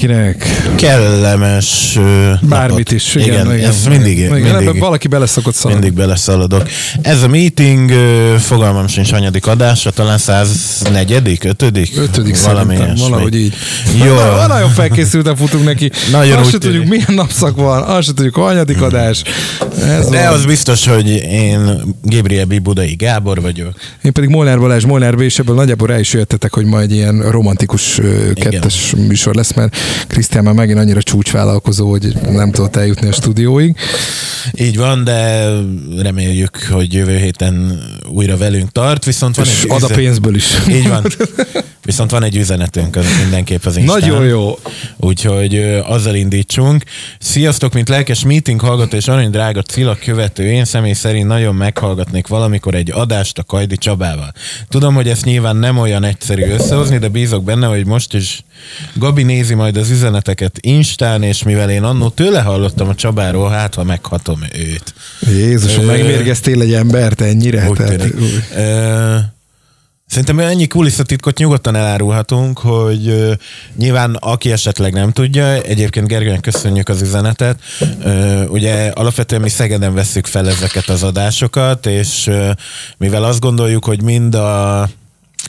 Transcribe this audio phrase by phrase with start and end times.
[0.00, 0.46] mindenkinek.
[0.76, 1.98] Kellemes
[2.42, 2.92] Bármit napot.
[2.92, 3.14] is.
[3.14, 5.82] Igen, igen, igen, ez mindig, igen, mindig, ebben valaki beleszokott szaladni.
[5.84, 6.68] mindig beleszaladok.
[7.02, 7.90] Ez a meeting,
[8.38, 11.92] fogalmam sincs hanyadik adása, talán 104 ötödik?
[11.96, 13.10] Ötödik Valami szerintem, ilyesmi.
[13.10, 13.54] valahogy így.
[14.04, 14.14] Jó.
[14.14, 15.90] Na, nagyon felkészülten futunk neki.
[16.10, 19.22] Nagyon azt se tudjuk, milyen napszak van, azt se tudjuk, hanyadik adás.
[19.84, 20.32] Ez De van.
[20.32, 22.60] az biztos, hogy én Gabriel B.
[22.62, 23.72] Budai Gábor vagyok.
[24.02, 25.20] Én pedig Molnár Balázs, Molnár B.
[25.20, 28.00] és ebből nagyjából rá is jöttetek, hogy majd ilyen romantikus
[28.34, 33.76] kettes műsor lesz, mert Krisztián már megint annyira csúcsvállalkozó, hogy nem tudott eljutni a stúdióig.
[34.52, 35.48] Így van, de
[35.98, 40.34] reméljük, hogy jövő héten újra velünk tart, viszont van És egy ad a üzen- pénzből
[40.34, 40.46] is.
[40.68, 41.04] Így van.
[41.84, 44.00] Viszont van egy üzenetünk az mindenképp az Instán.
[44.00, 44.58] Nagyon jó.
[44.96, 46.84] Úgyhogy ö, azzal indítsunk.
[47.18, 52.26] Sziasztok, mint lelkes meeting hallgató és arany drága Cilla követő, én személy szerint nagyon meghallgatnék
[52.26, 54.32] valamikor egy adást a Kajdi Csabával.
[54.68, 58.42] Tudom, hogy ezt nyilván nem olyan egyszerű összehozni, de bízok benne, hogy most is
[58.94, 63.74] Gabi nézi majd az üzeneteket Instán, és mivel én annó tőle hallottam a Csabáról, hát
[63.74, 64.94] ha meghatom őt.
[65.20, 67.68] Jézusom, Ö, megmérgeztél egy embert ennyire?
[67.68, 68.14] Úgy Tehát, tűnik.
[68.56, 69.16] Ö,
[70.06, 73.32] Szerintem ennyi kulisszatitkot nyugodtan elárulhatunk, hogy ö,
[73.76, 77.58] nyilván aki esetleg nem tudja, egyébként Gergőnek köszönjük az üzenetet,
[78.04, 82.50] ö, ugye alapvetően mi Szegeden vesszük fel ezeket az adásokat, és ö,
[82.96, 84.88] mivel azt gondoljuk, hogy mind a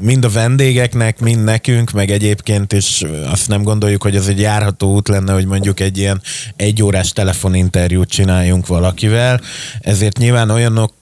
[0.02, 4.94] mind a vendégeknek, mind nekünk, meg egyébként is azt nem gondoljuk, hogy ez egy járható
[4.94, 6.22] út lenne, hogy mondjuk egy ilyen
[6.56, 9.42] egyórás telefoninterjút csináljunk valakivel,
[9.82, 10.94] ezért nyilván olyanok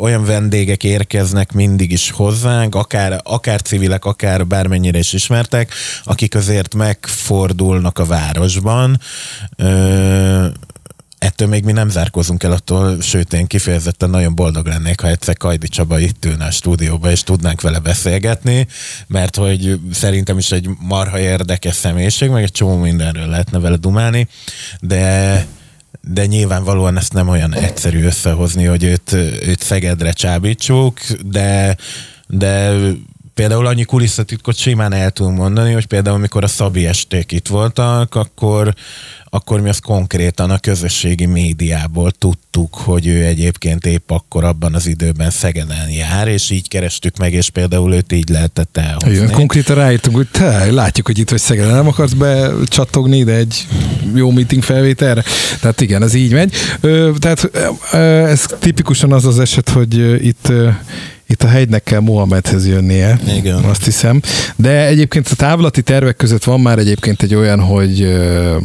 [0.00, 5.72] olyan vendégek érkeznek mindig is hozzánk, akár, akár civilek, akár bármennyire is ismertek,
[6.04, 9.00] akik azért megfordulnak a városban.
[11.26, 15.36] Ettől még mi nem zárkozunk el attól, sőt én kifejezetten nagyon boldog lennék, ha egyszer
[15.36, 18.66] Kajdi Csaba itt ülne a stúdióba, és tudnánk vele beszélgetni,
[19.06, 24.28] mert hogy szerintem is egy marha érdekes személyiség, meg egy csomó mindenről lehetne vele dumálni,
[24.80, 25.46] de
[26.00, 31.76] de nyilvánvalóan ezt nem olyan egyszerű összehozni, hogy őt, őt Szegedre csábítsuk, de,
[32.26, 32.72] de
[33.36, 38.14] például annyi kulisszatitkot simán el tudunk mondani, hogy például amikor a Szabi esték itt voltak,
[38.14, 38.74] akkor,
[39.24, 44.86] akkor mi azt konkrétan a közösségi médiából tudtuk, hogy ő egyébként épp akkor abban az
[44.86, 49.10] időben Szegeden jár, és így kerestük meg, és például őt így lehetett elhozni.
[49.10, 53.66] Igen, konkrétan ráírtunk, hogy te, látjuk, hogy itt vagy Szegeden, nem akarsz becsattogni ide egy
[54.14, 55.24] jó meeting felvételre?
[55.60, 56.54] Tehát igen, ez így megy.
[56.80, 57.50] Ö, tehát
[57.92, 60.68] ö, ez tipikusan az az eset, hogy itt ö,
[61.28, 63.54] itt a hegynek kell Mohamedhez jönnie, Igen.
[63.64, 64.20] azt hiszem.
[64.56, 68.18] De egyébként a távlati tervek között van már egyébként egy olyan, hogy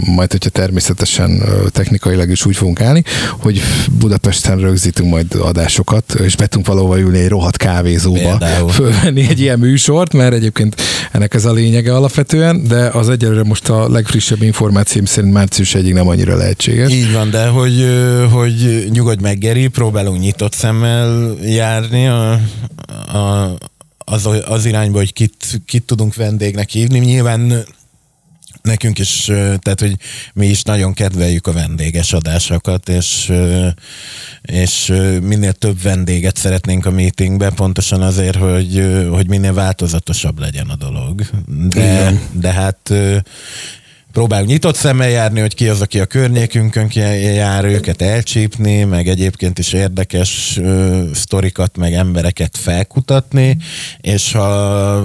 [0.06, 3.04] majd, hogyha természetesen technikailag is úgy fogunk állni,
[3.40, 3.62] hogy
[4.00, 8.70] Budapesten rögzítünk majd adásokat, és be tudunk valahova ülni egy rohadt kávézóba, Például.
[8.70, 13.70] fölvenni egy ilyen műsort, mert egyébként ennek ez a lényege alapvetően, de az egyelőre most
[13.70, 16.92] a legfrissebb információm szerint március egyig nem annyira lehetséges.
[16.92, 17.88] Így van, de hogy,
[18.32, 22.40] hogy nyugodj meg, Geri, próbálunk nyitott szemmel járni a,
[23.14, 23.58] a,
[23.98, 27.00] az, az irányba, hogy kit, kit tudunk vendégnek hívni.
[27.00, 27.66] Nyilván
[28.62, 29.96] nekünk is, tehát hogy
[30.34, 33.32] mi is nagyon kedveljük a vendéges adásokat, és,
[34.42, 40.76] és minél több vendéget szeretnénk a meetingbe, pontosan azért, hogy, hogy minél változatosabb legyen a
[40.76, 41.22] dolog.
[41.46, 42.20] De, Igen.
[42.32, 42.94] de hát
[44.12, 46.90] ö, próbálunk nyitott szemmel járni, hogy ki az, aki a környékünkön
[47.36, 53.58] jár, őket elcsípni, meg egyébként is érdekes ö, sztorikat, meg embereket felkutatni,
[54.02, 54.96] és ha,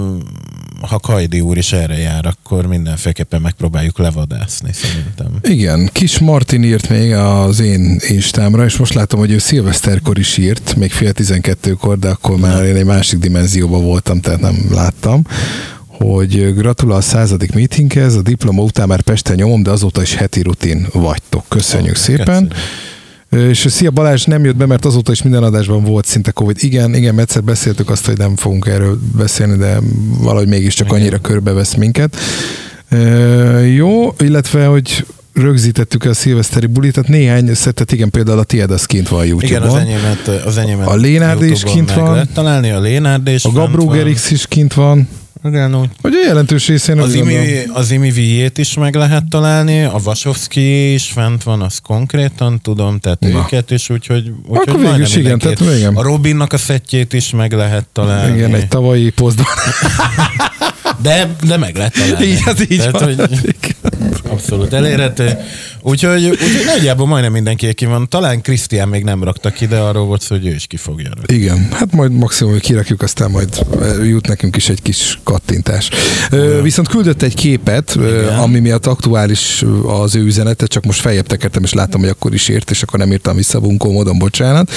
[0.80, 5.38] ha Kajdi úr is erre jár, akkor mindenféleképpen megpróbáljuk levadászni, szerintem.
[5.42, 10.36] Igen, Kis Martin írt még az én instámra, és most látom, hogy ő szilveszterkor is
[10.36, 15.22] írt, még fél tizenkettőkor, de akkor már én egy másik dimenzióban voltam, tehát nem láttam
[15.98, 20.42] hogy gratulál a századik meetinghez, a diploma után már Pesten nyomom, de azóta is heti
[20.42, 21.44] rutin vagytok.
[21.48, 22.24] Köszönjük Ó, szépen.
[22.26, 22.54] köszönjük.
[23.30, 26.56] És szia Balázs nem jött be, mert azóta is minden adásban volt szinte Covid.
[26.60, 29.78] Igen, igen, egyszer beszéltük azt, hogy nem fogunk erről beszélni, de
[30.20, 31.00] valahogy mégiscsak Igen.
[31.00, 32.16] annyira körbevesz minket.
[33.74, 38.84] Jó, illetve, hogy rögzítettük a szilveszteri bulit, tehát néhány szettet, igen, például a tiéd az
[38.84, 39.68] kint van a Igen, YouTube-on.
[39.68, 42.12] az enyémet, az enyémet A Lénárd is kint van.
[42.12, 44.12] Lehet találni, a Lénárd is a Gabruger.
[44.12, 45.09] X is kint van.
[45.47, 47.37] Igen, úgy Hogy a jelentős részén Az imi,
[47.72, 52.98] az imi viét is meg lehet találni, a Vasovszki is fent van, az konkrétan tudom,
[52.98, 53.28] tehát Na.
[53.28, 55.95] őket is, úgyhogy, úgyhogy Akkor végül is igen, tehát igen.
[55.97, 58.37] A Robinnak a szettjét is meg lehet találni.
[58.37, 59.47] Igen, egy tavalyi posztban.
[61.03, 62.27] de, de meg lehet találni.
[62.27, 63.16] így, az így tehát, van.
[63.16, 63.41] Hogy
[64.28, 65.36] abszolút elérhető.
[65.83, 68.09] Úgyhogy, úgyhogy nagyjából majdnem mindenki ki van.
[68.09, 71.10] Talán Krisztián még nem rakta ki, de arról volt szó, hogy ő is ki fogja.
[71.27, 73.66] Igen, hát majd maximum, hogy kirakjuk, aztán majd
[74.03, 75.91] jut nekünk is egy kis kattintás.
[76.30, 78.39] Ö, viszont küldött egy képet, Igen.
[78.39, 82.48] ami miatt aktuális az ő üzenete, csak most feljebb tekertem, és láttam, hogy akkor is
[82.48, 84.71] ért, és akkor nem írtam vissza bunkó módon, bocsánat.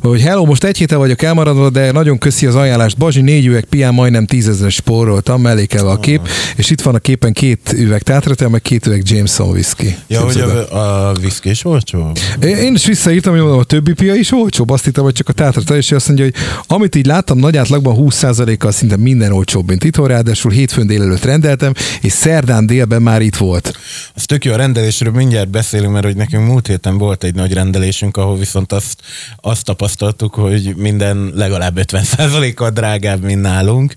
[0.00, 2.96] Hogy hello, most egy héten vagyok elmaradva, de nagyon köszi az ajánlást.
[2.96, 7.32] Bazsi, négy üveg pián majdnem tízezer spóroltam, mellékelve a kép, és itt van a képen
[7.32, 9.96] két üveg tátratel, meg két üveg Jameson whisky.
[10.06, 12.12] Ja, hogy a, a whisky is olcsó?
[12.40, 14.70] Én is visszaírtam, hogy mondom, a többi pia is olcsóbb.
[14.70, 16.34] Azt hittem, hogy csak a tátratel, és azt mondja, hogy
[16.66, 21.72] amit így láttam, nagy átlagban 20%-kal szinte minden olcsóbb, mint itthon, ráadásul hétfőn délelőtt rendeltem,
[22.00, 23.78] és szerdán délben már itt volt.
[24.14, 27.52] Az tök jó a rendelésről mindjárt beszélünk, mert hogy nekünk múlt héten volt egy nagy
[27.52, 29.00] rendelésünk, ahol viszont azt,
[29.40, 33.94] azt tapasztaltuk, hogy minden legalább 50%-kal drágább, mint nálunk.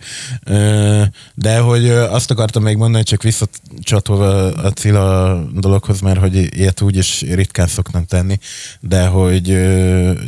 [1.34, 6.98] De hogy azt akartam még mondani, csak visszacsatolva a Cilla dologhoz, mert hogy ilyet úgy
[6.98, 8.40] is ritkán szoktam tenni,
[8.80, 9.44] de hogy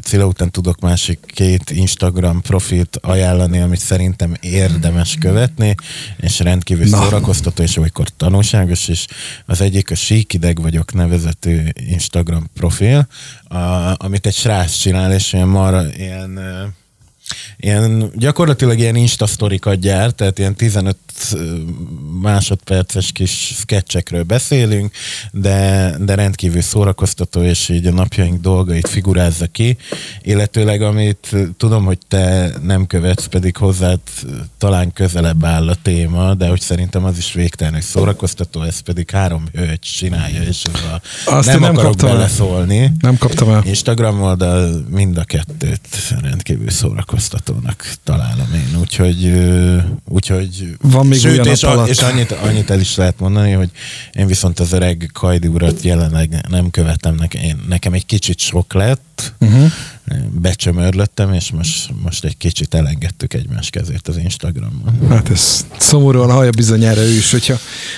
[0.01, 5.75] Cilla után tudok másik két Instagram profilt ajánlani, amit szerintem érdemes követni,
[6.17, 6.97] és rendkívül Na.
[6.97, 9.05] szórakoztató, és olykor tanulságos, és
[9.45, 13.07] az egyik a Síkideg vagyok nevezetű Instagram profil,
[13.43, 13.57] a,
[13.97, 16.39] amit egy srác csinál, és ilyen mar, ilyen
[17.57, 19.27] ilyen, gyakorlatilag ilyen insta
[19.79, 20.97] gyárt, tehát ilyen 15
[22.21, 24.93] másodperces kis sketchekről beszélünk,
[25.31, 29.77] de, de rendkívül szórakoztató, és így a napjaink dolgait figurázza ki,
[30.21, 33.99] illetőleg amit tudom, hogy te nem követsz, pedig hozzád
[34.57, 39.43] talán közelebb áll a téma, de hogy szerintem az is végtelenül szórakoztató, ez pedig három
[39.53, 41.01] hölgy csinálja, és az a,
[41.35, 42.91] Azt nem, nem akarok beleszólni.
[42.99, 43.63] Nem kaptam el.
[43.65, 45.87] Instagram oldal mind a kettőt
[46.21, 46.69] rendkívül
[47.19, 49.33] szórakoztatónak találom én, úgyhogy,
[50.07, 53.69] úgyhogy Van még Sőt, és, a, és annyit, annyit el is lehet mondani, hogy
[54.11, 59.33] én viszont az öreg Kajdi urat jelenleg nem követem, nekem, nekem egy kicsit sok lett,
[59.39, 59.71] uh-huh
[60.31, 65.07] becsömörlöttem, és most, most egy kicsit elengedtük egymás kezét az Instagramon.
[65.09, 67.55] Hát ez szomorúan hallja bizonyára ő is, hogyha,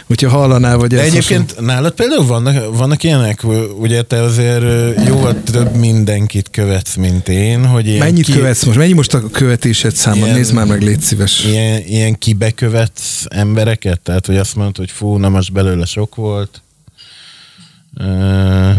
[0.07, 1.71] hogyha hallanál, vagy De egyébként hasonló...
[1.71, 3.43] nálad például vannak, vannak ilyenek,
[3.79, 4.63] ugye te azért
[5.07, 8.31] jóval több mindenkit követsz, mint én, hogy ilyen Mennyit ki...
[8.31, 8.77] követsz most?
[8.77, 10.25] Mennyi most a követésed száma?
[10.25, 11.45] Ilyen, Nézd már meg, légy szíves.
[11.45, 13.99] Ilyen, ilyen kibekövetsz embereket?
[13.99, 16.61] Tehát, hogy azt mondod, hogy fú, na most belőle sok volt.
[17.99, 18.75] Uh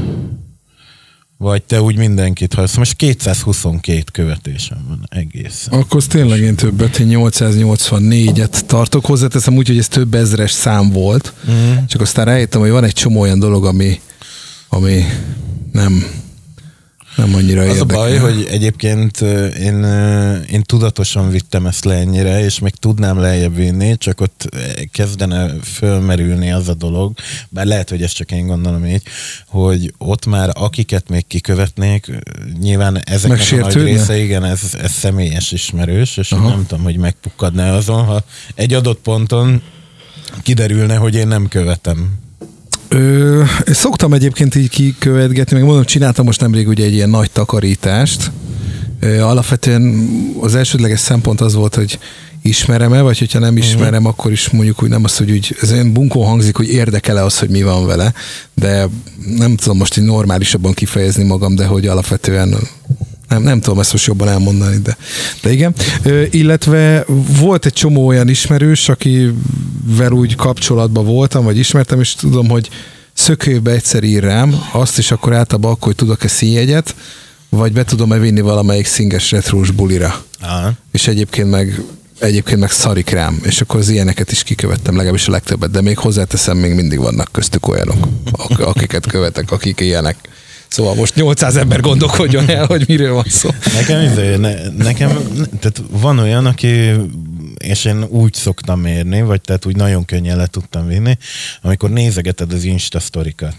[1.43, 2.77] vagy te úgy mindenkit hasz.
[2.77, 5.67] Most 222 követésem van egész.
[5.71, 9.07] Akkor az tényleg én többet, én 884-et tartok.
[9.07, 11.33] Hozzáteszem úgy, hogy ez több ezres szám volt.
[11.45, 11.87] Uh-huh.
[11.87, 14.01] Csak aztán rájöttem, hogy van egy csomó olyan dolog, ami,
[14.69, 15.05] ami
[15.73, 16.05] nem,
[17.17, 17.97] nem annyira Az érdekel.
[17.97, 19.21] a baj, hogy egyébként
[19.61, 19.85] én,
[20.51, 24.49] én tudatosan vittem ezt le ennyire, és még tudnám lejjebb vinni, csak ott
[24.93, 27.13] kezdene fölmerülni az a dolog,
[27.49, 29.03] bár lehet, hogy ezt csak én gondolom így,
[29.47, 32.11] hogy ott már akiket még kikövetnék,
[32.61, 36.49] nyilván ezeknek a nagy része, igen, ez, ez személyes ismerős, és Aha.
[36.49, 38.25] nem tudom, hogy megpukkadna azon, ha
[38.55, 39.63] egy adott ponton
[40.43, 42.22] kiderülne, hogy én nem követem
[42.93, 48.31] Ö, szoktam egyébként így kikövetgetni, meg mondom, csináltam most nemrég ugye egy ilyen nagy takarítást.
[49.01, 50.09] Ö, alapvetően
[50.41, 51.99] az elsődleges szempont az volt, hogy
[52.43, 54.07] ismerem-e, vagy hogyha nem ismerem, uh-huh.
[54.07, 57.39] akkor is mondjuk hogy nem az, hogy úgy, ez olyan bunkó hangzik, hogy érdekele az,
[57.39, 58.13] hogy mi van vele,
[58.55, 58.89] de
[59.37, 62.55] nem tudom most így normálisabban kifejezni magam, de hogy alapvetően
[63.33, 64.97] nem, nem tudom ezt most jobban elmondani, de,
[65.43, 65.75] de igen.
[66.03, 67.05] Ö, illetve
[67.39, 72.69] volt egy csomó olyan ismerős, akivel úgy kapcsolatban voltam, vagy ismertem, és tudom, hogy
[73.13, 76.95] szökőbe egyszer ír rám, azt is akkor általában akkor, hogy tudok-e színjegyet,
[77.49, 80.25] vagy be tudom-e vinni valamelyik szinges retrós bulira.
[80.41, 80.73] Aha.
[80.93, 81.83] És egyébként meg
[82.19, 85.99] egyébként meg szarik rám, és akkor az ilyeneket is kikövettem, legalábbis a legtöbbet, de még
[85.99, 88.09] hozzáteszem, még mindig vannak köztük olyanok,
[88.59, 90.17] akiket követek, akik ilyenek.
[90.73, 93.51] Szóval most 800 ember gondolkodjon el, hogy miről van szó.
[93.75, 95.09] Nekem, izé, ne, nekem
[95.61, 96.91] tehát van olyan, aki
[97.59, 101.19] és én úgy szoktam mérni, vagy tehát úgy nagyon könnyen le tudtam vinni,
[101.63, 103.55] amikor nézegeted az Insta sztorikat.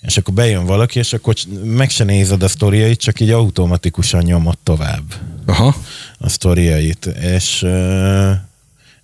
[0.00, 4.58] És akkor bejön valaki, és akkor meg se nézed a sztoriait, csak így automatikusan nyomod
[4.62, 5.14] tovább
[5.46, 5.76] Aha.
[6.18, 7.06] a sztoriait.
[7.06, 7.66] És,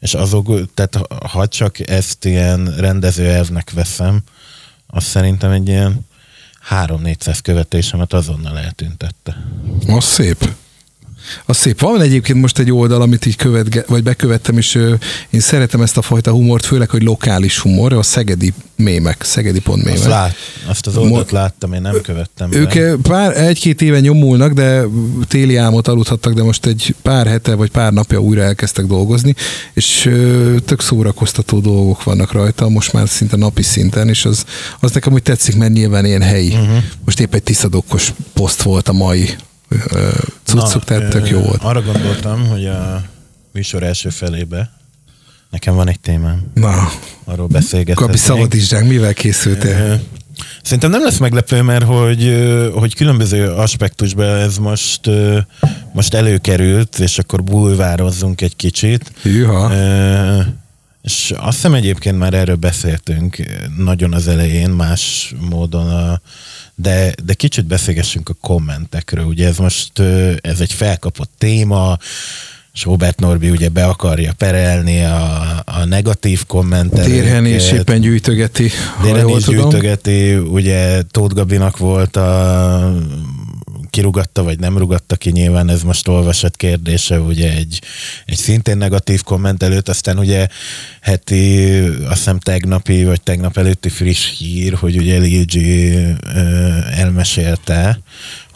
[0.01, 1.01] és azok, tehát
[1.31, 4.23] ha csak ezt ilyen rendező elvnek veszem,
[4.87, 6.07] az szerintem egy ilyen
[6.71, 9.37] 3-400 követésemet azonnal eltüntette.
[9.87, 10.49] Az szép.
[11.47, 11.81] Az szép.
[11.81, 14.95] Van egyébként most egy oldal, amit így követ, vagy bekövettem, és ö,
[15.31, 19.85] én szeretem ezt a fajta humort, főleg, hogy lokális humor, a Szegedi mémek, szegedi pont
[19.85, 19.99] mémek.
[19.99, 20.35] Azt, lát,
[20.67, 22.97] azt az oldalt láttam, én nem követtem Ők be.
[23.03, 24.83] pár, egy-két éve nyomulnak, de
[25.29, 29.35] téli álmot aludhattak, de most egy pár hete vagy pár napja újra elkezdtek dolgozni,
[29.73, 34.45] és ö, tök szórakoztató dolgok vannak rajta, most már szinte napi szinten, és az,
[34.81, 36.53] az nekem úgy tetszik, mert nyilván ilyen helyi.
[36.53, 36.83] Uh-huh.
[37.05, 39.37] Most épp egy tiszadokkos poszt volt a mai
[40.45, 41.63] cuccuk, tehát tök jó volt.
[41.63, 43.03] Arra gondoltam, hogy a
[43.53, 44.71] műsor első felébe
[45.51, 46.51] nekem van egy témám.
[46.55, 46.89] Na,
[47.25, 48.11] Arról beszélgethetnénk.
[48.11, 50.01] Gabi, szabadítsd mivel készültél?
[50.63, 55.11] Szerintem nem lesz meglepő, mert hogy, hogy különböző aspektusban ez most,
[55.93, 59.13] most előkerült, és akkor bulvározzunk egy kicsit.
[59.23, 59.73] Hűha.
[61.03, 63.37] És azt hiszem egyébként már erről beszéltünk
[63.77, 66.21] nagyon az elején, más módon, a,
[66.81, 69.25] de, de kicsit beszélgessünk a kommentekről.
[69.25, 69.99] Ugye ez most
[70.41, 71.99] ez egy felkapott téma,
[72.73, 77.11] és Robert Norbi ugye be akarja perelni a, a negatív kommentelőket.
[77.11, 78.71] Térhen és éppen gyűjtögeti,
[79.05, 79.61] jól is tudom.
[79.61, 82.95] gyűjtögeti, ugye Tóth Gabinak volt a
[83.99, 87.81] kirugatta, vagy nem rugatta ki, nyilván ez most olvasott kérdése, ugye egy,
[88.27, 90.47] egy szintén negatív komment előtt, aztán ugye
[91.01, 95.57] heti, azt hiszem tegnapi, vagy tegnap előtti friss hír, hogy ugye Lil G
[96.95, 98.01] elmesélte,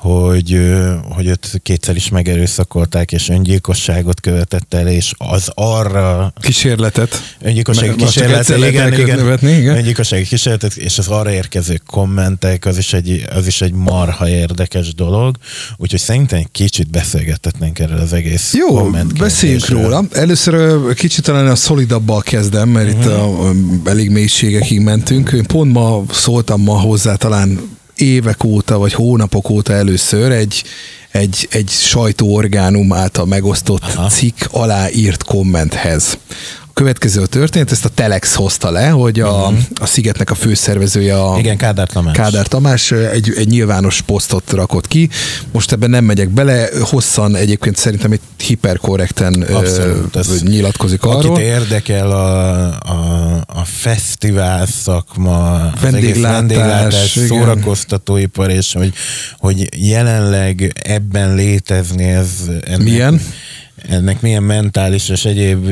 [0.02, 0.60] hogy,
[1.08, 7.36] hogy őt kétszer is megerőszakolták, és öngyilkosságot követett el, és az arra Kísérletet.
[7.40, 9.76] öngyilkossági Meg- most csak kísérlet, egyszer lehet igen, igen, elkövetni, igen.
[9.76, 14.94] öngyilkossági kísérletet, és az arra érkező kommentek, az is egy, az is egy marha érdekes
[14.94, 15.36] dolog,
[15.76, 20.04] úgyhogy szerintem egy kicsit beszélgethetnénk erről az egész Jó, beszéljünk róla.
[20.12, 23.02] Először kicsit talán a szolidabbal kezdem, mert uh-huh.
[23.04, 23.52] itt a,
[23.84, 25.30] ö, elég mélységekig mentünk.
[25.32, 30.62] Én pont ma szóltam ma hozzá talán évek óta, vagy hónapok óta először egy,
[31.10, 34.08] egy, egy sajtóorgánum által megosztott Aha.
[34.08, 36.18] Cikk alá írt kommenthez.
[36.82, 41.38] Következő a történet, ezt a Telex hozta le, hogy a, a Szigetnek a főszervezője a
[41.38, 42.16] Igen, Kádár Tamás.
[42.16, 45.08] Kádár Tamás ö, egy, egy nyilvános posztot rakott ki.
[45.52, 51.24] Most ebben nem megyek bele, hosszan egyébként szerintem itt hiperkorrekten ö, Abszolút, ez- nyilatkozik Akit
[51.24, 51.38] arról.
[51.38, 57.28] érdekel a, a, a fesztivál szakma, az Vendéglátás, vendéglátás, igen.
[57.28, 58.92] szórakoztatóipar, és hogy,
[59.38, 62.28] hogy jelenleg ebben létezni ez
[62.64, 63.20] ennek, Milyen?
[63.88, 65.68] Ennek milyen mentális és egyéb,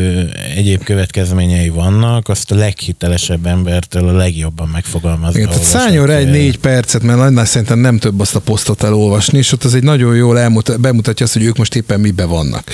[0.57, 5.38] egyéb következményei vannak, azt a leghitelesebb embertől a legjobban megfogalmazza.
[5.38, 8.83] Igen, tehát szálljon rá egy négy percet, mert annál szerintem nem több azt a posztot
[8.83, 12.25] elolvasni, és ott az egy nagyon jól elmutat, bemutatja azt, hogy ők most éppen mibe
[12.25, 12.64] vannak.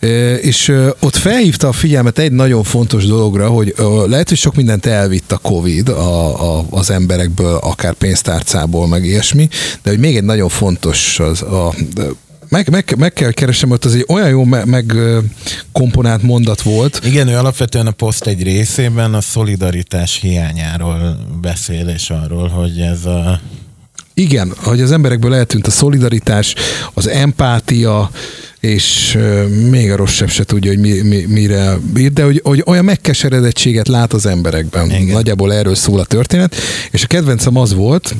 [0.00, 0.38] Igen.
[0.38, 3.74] És ott felhívta a figyelmet egy nagyon fontos dologra, hogy
[4.06, 9.48] lehet, hogy sok mindent elvitt a Covid a, a, az emberekből, akár pénztárcából, meg ilyesmi,
[9.82, 11.74] de hogy még egy nagyon fontos az a
[12.48, 15.18] meg, meg, meg kell keresem, hogy az egy olyan jó me- meg ö,
[15.72, 22.10] komponált mondat volt, Igen, ő alapvetően a poszt egy részében a szolidaritás hiányáról beszél, és
[22.10, 23.40] arról, hogy ez a
[24.14, 26.54] Igen, hogy az emberekből eltűnt a szolidaritás,
[26.94, 28.10] az empátia,
[28.60, 29.18] és
[29.70, 33.88] még a rosszabb se tudja, hogy mi, mi, mire bír, de hogy, hogy olyan megkeseredettséget
[33.88, 34.90] lát az emberekben.
[34.90, 35.06] Igen.
[35.06, 36.56] Nagyjából erről szól a történet,
[36.90, 38.14] és a kedvencem az volt,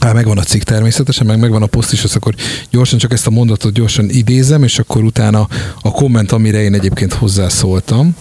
[0.00, 2.34] Hát megvan a cikk természetesen, meg megvan a poszt is, az akkor
[2.70, 5.48] gyorsan csak ezt a mondatot gyorsan idézem, és akkor utána
[5.80, 8.16] a komment, amire én egyébként hozzászóltam,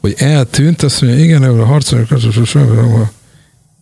[0.00, 2.08] hogy eltűnt, azt mondja, igen, a harcolók,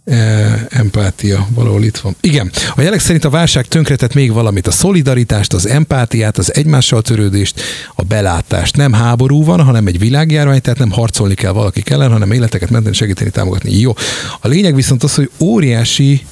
[0.04, 2.16] E, empátia, valahol itt van.
[2.20, 7.02] Igen, a jelek szerint a válság tönkretett még valamit, a szolidaritást, az empátiát, az egymással
[7.02, 7.60] törődést,
[7.94, 8.76] a belátást.
[8.76, 12.94] Nem háború van, hanem egy világjárvány, tehát nem harcolni kell valaki ellen, hanem életeket menteni,
[12.94, 13.78] segíteni, támogatni.
[13.78, 13.92] Jó.
[14.40, 16.24] A lényeg viszont az, hogy óriási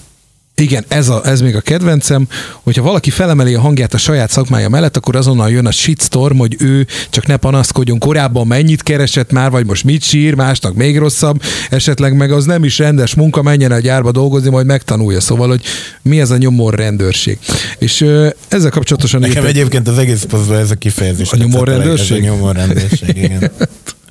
[0.55, 2.29] igen, ez, a, ez még a kedvencem,
[2.63, 6.57] hogyha valaki felemeli a hangját a saját szakmája mellett, akkor azonnal jön a shitstorm, hogy
[6.59, 11.43] ő csak ne panaszkodjon korábban mennyit keresett már, vagy most mit sír, másnak még rosszabb,
[11.71, 15.21] esetleg meg az nem is rendes munka, menjen a gyárba dolgozni, majd megtanulja.
[15.21, 15.63] Szóval, hogy
[16.03, 17.39] mi ez a nyomor rendőrség.
[17.79, 19.21] És ö, ezzel kapcsolatosan...
[19.21, 21.33] Nekem írt- egyébként az egész posztban ez a kifejezés.
[21.33, 22.23] A nyomorrendőrség?
[22.23, 23.51] A nyomorrendőrség, igen.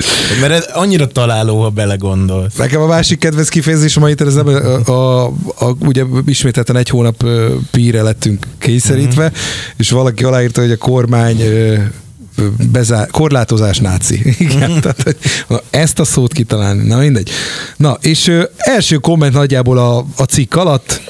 [0.41, 2.55] Mert ez annyira találó, ha belegondolsz.
[2.55, 5.25] Nekem a másik kedvenc kifejezés, ma itt a, a, a,
[5.65, 7.24] a, ugye ismételten egy hónap
[7.72, 9.36] píre lettünk kényszerítve, Mhm.
[9.77, 11.41] és valaki aláírta, hogy a kormány
[12.72, 14.20] bezár, korlátozás náci.
[14.24, 14.51] Mhm.
[14.51, 15.17] Igen, tehát, hogy
[15.48, 17.29] na, ezt a szót kitalálni, na mindegy.
[17.77, 21.01] Na, és ö, első komment nagyjából a, a cikk alatt,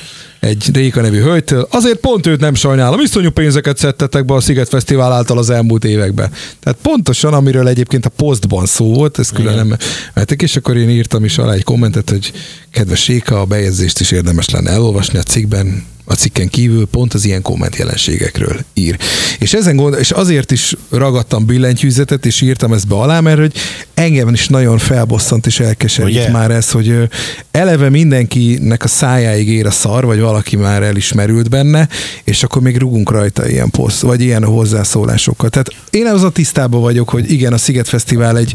[0.42, 1.68] egy Réka nevű hölgytől.
[1.72, 5.84] Azért pont őt nem sajnálom, iszonyú pénzeket szedtetek be a Sziget Fesztivál által az elmúlt
[5.84, 6.32] években.
[6.60, 9.78] Tehát pontosan, amiről egyébként a posztban szó volt, ez külön nem
[10.14, 12.32] vettek, és akkor én írtam is alá egy kommentet, hogy
[12.72, 17.26] kedves Réka, a bejegyzést is érdemes lenne elolvasni a cikkben, a cikken kívül pont az
[17.26, 18.98] ilyen komment jelenségekről ír.
[19.40, 23.54] És ezen gond, és azért is ragadtam billentyűzetet, és írtam ezt be alá, mert hogy
[23.94, 26.32] engem is nagyon felbosszant és elkeserít Ugye?
[26.32, 27.10] már ez, hogy
[27.52, 31.88] eleve mindenkinek a szájáig ér a szar, vagy valaki már elismerült benne,
[32.24, 35.50] és akkor még rugunk rajta ilyen poszt, vagy ilyen hozzászólásokkal.
[35.50, 38.54] Tehát én az a tisztában vagyok, hogy igen, a Sziget Fesztivál egy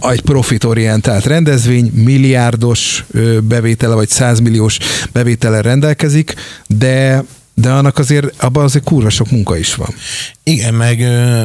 [0.00, 3.04] egy profitorientált rendezvény, milliárdos
[3.42, 4.78] bevétele vagy százmilliós
[5.12, 6.34] bevétele rendelkezik,
[6.66, 7.24] de
[7.58, 9.94] de annak azért, abban azért kurva sok munka is van.
[10.42, 10.98] Igen, meg,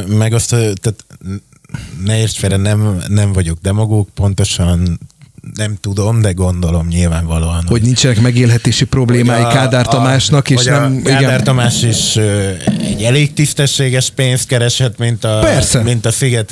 [0.07, 1.05] meg azt, tehát
[2.03, 4.99] ne érts félre, nem, nem vagyok demagóg, pontosan
[5.55, 7.63] nem tudom, de gondolom nyilvánvalóan.
[7.67, 11.01] Hogy nincsenek megélhetési problémái a, Kádár Tamásnak, a, és nem...
[11.01, 11.43] Kádár igen.
[11.43, 12.15] Tamás is
[12.81, 15.81] egy elég tisztességes pénzt keresett, mint a, Persze.
[15.83, 16.51] mint a Sziget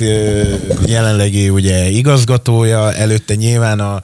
[0.86, 4.02] jelenlegi ugye igazgatója, előtte nyilván a,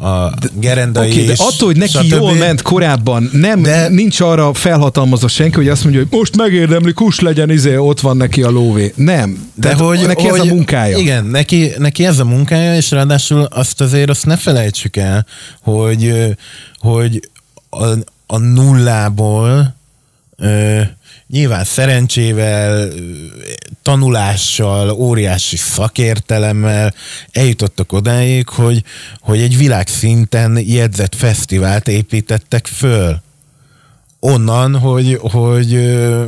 [0.00, 2.10] a Gerendai okay, de attól, hogy neki stb.
[2.10, 6.92] jól ment korábban, nem, de, nincs arra felhatalmazva senki, hogy azt mondja, hogy most megérdemli,
[6.92, 8.92] kus legyen, izé, ott van neki a lóvé.
[8.96, 9.50] Nem.
[9.54, 10.98] De Tehát hogy, neki hogy, ez a munkája.
[10.98, 15.26] Igen, neki, neki ez a munkája, és ráadásul azt azért azt ne felejtsük el,
[15.62, 16.14] hogy,
[16.78, 17.28] hogy
[17.70, 17.86] a,
[18.26, 19.76] a nullából
[20.36, 20.80] ö,
[21.28, 22.88] nyilván szerencsével,
[23.82, 26.94] tanulással, óriási szakértelemmel
[27.30, 28.82] eljutottak odáig, hogy,
[29.20, 33.20] hogy egy világszinten jegyzett fesztivált építettek föl.
[34.20, 35.72] Onnan, hogy, hogy,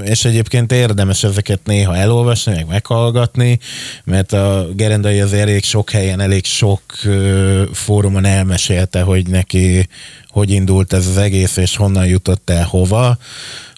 [0.05, 3.59] és egyébként érdemes ezeket néha elolvasni, meg meghallgatni,
[4.05, 6.83] mert a Gerendai az elég sok helyen, elég sok
[7.73, 9.89] fórumon elmesélte, hogy neki
[10.29, 13.19] hogy indult ez az egész, és honnan jutott el hova,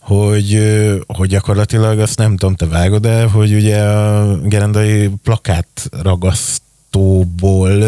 [0.03, 0.61] hogy,
[1.07, 6.63] hogy gyakorlatilag azt nem tudom, te vágod el, hogy ugye a Gerendai plakát ragaszt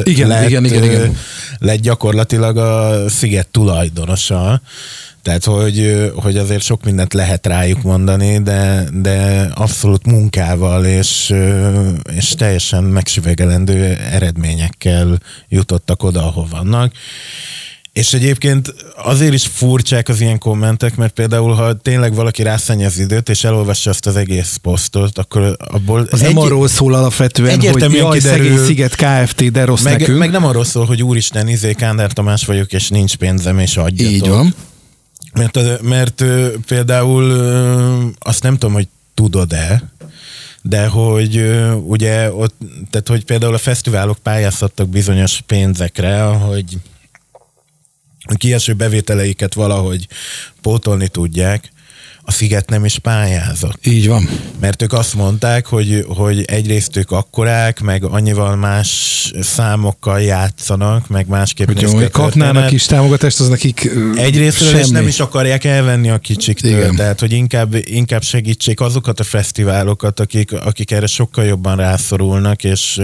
[0.02, 1.16] igen, lett, igen, igen, igen.
[1.59, 4.61] lett gyakorlatilag a sziget tulajdonosa.
[5.23, 11.35] Tehát, hogy, hogy azért sok mindent lehet rájuk mondani, de, de abszolút munkával és,
[12.16, 15.18] és teljesen megsüvegelendő eredményekkel
[15.49, 16.92] jutottak oda, ahol vannak.
[17.94, 23.28] És egyébként azért is furcsák az ilyen kommentek, mert például, ha tényleg valaki rászennyez időt,
[23.28, 26.06] és elolvassa azt az egész posztot, akkor abból...
[26.10, 26.34] Az egy...
[26.34, 29.50] nem arról szól alapvetően, hogy jaj, kiderül, Sziget Kft.
[29.52, 30.18] de rossz meg, nekünk.
[30.18, 34.12] Meg nem arról szól, hogy úristen, izé Kándár Tamás vagyok, és nincs pénzem, és adjatok.
[34.12, 34.54] Így van.
[35.34, 36.24] Mert, mert
[36.66, 37.32] például
[38.18, 39.92] azt nem tudom, hogy tudod-e,
[40.62, 42.54] de hogy ugye ott,
[42.90, 46.64] tehát hogy például a fesztiválok pályáztattak bizonyos pénzekre, hogy
[48.35, 50.07] kieső bevételeiket valahogy
[50.62, 51.72] pótolni tudják,
[52.27, 53.87] a Sziget nem is pályázott.
[53.87, 54.29] Így van.
[54.61, 61.27] Mert ők azt mondták, hogy, hogy egyrészt ők akkorák, meg annyival más számokkal játszanak, meg
[61.29, 66.18] másképp hogy, hogy kapnának is támogatást, az nekik Egyrészt és nem is akarják elvenni a
[66.18, 66.96] kicsiktől, Igen.
[66.96, 73.01] tehát hogy inkább, inkább segítsék azokat a fesztiválokat, akik, akik erre sokkal jobban rászorulnak, és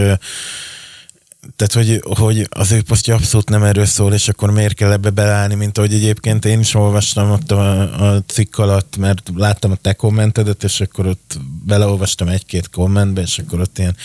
[1.56, 5.10] tehát, hogy, hogy az ő posztja abszolút nem erről szól, és akkor miért kell ebbe
[5.10, 7.80] beleállni, mint ahogy egyébként én is olvastam ott a,
[8.14, 13.38] a cikk alatt, mert láttam a te kommentedet, és akkor ott beleolvastam egy-két kommentbe, és
[13.38, 13.96] akkor ott ilyen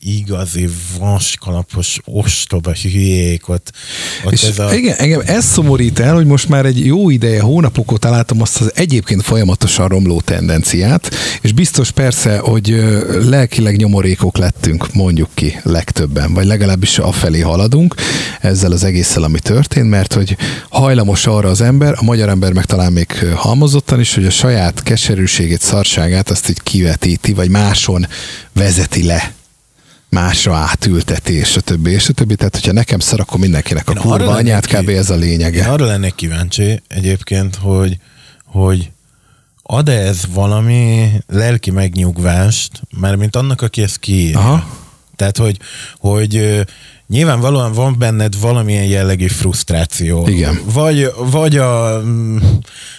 [0.00, 0.68] igazi
[0.98, 3.72] vaskalapos ostoba hülyék ott.
[4.24, 4.74] ott és ez a...
[4.74, 8.60] igen, engem ez szomorít el, hogy most már egy jó ideje, hónapok óta látom azt
[8.60, 12.68] az egyébként folyamatosan romló tendenciát, és biztos persze, hogy
[13.22, 17.94] lelkileg nyomorékok lettünk, mondjuk ki legtöbben, vagy legalább legalábbis afelé haladunk
[18.40, 20.36] ezzel az egésszel, ami történt, mert hogy
[20.68, 24.82] hajlamos arra az ember, a magyar ember meg talán még halmozottan is, hogy a saját
[24.82, 28.06] keserűségét, szarságát azt így kivetíti, vagy máson
[28.52, 29.32] vezeti le
[30.08, 32.34] másra átülteti, és a többi, és a többi.
[32.34, 34.88] Tehát, hogyha nekem szar, akkor mindenkinek a Én kurva anyát, kb.
[34.88, 35.58] ez a lényege.
[35.58, 37.98] Én arra lennék kíváncsi egyébként, hogy,
[38.44, 38.90] hogy
[39.62, 44.38] ad-e ez valami lelki megnyugvást, mert mint annak, aki ezt kiírja.
[44.38, 44.82] Aha
[45.16, 45.58] tehát, hogy,
[45.98, 46.64] hogy
[47.06, 50.28] nyilvánvalóan van benned valamilyen jellegű frusztráció.
[50.28, 50.60] Igen.
[50.64, 51.96] Vagy, vagy a,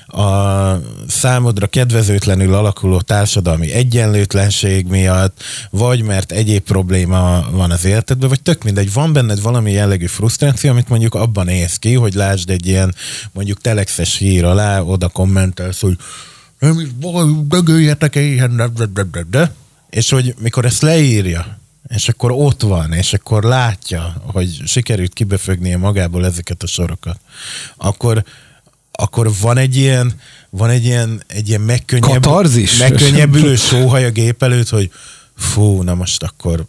[0.08, 8.41] a számodra kedvezőtlenül alakuló társadalmi egyenlőtlenség miatt, vagy mert egyéb probléma van az életedben, vagy
[8.41, 12.65] tök mindegy, van benned valami jellegű frusztráció, amit mondjuk abban ész ki, hogy lásd egy
[12.65, 12.95] ilyen
[13.32, 15.97] mondjuk telexes hír alá, oda kommentelsz, hogy
[16.60, 19.51] nem is baj, dögöljetek éhen, de, de, de, de,
[19.89, 25.78] és hogy mikor ezt leírja, és akkor ott van, és akkor látja, hogy sikerült kibefögnie
[25.78, 27.19] magából ezeket a sorokat,
[27.76, 28.24] akkor,
[28.91, 30.13] akkor van egy ilyen,
[30.50, 32.78] van egy ilyen, egy ilyen megkönnyebb, Katarzis?
[32.78, 34.91] megkönnyebbülő sóhaj a gép előtt, hogy
[35.36, 36.65] fú, na most akkor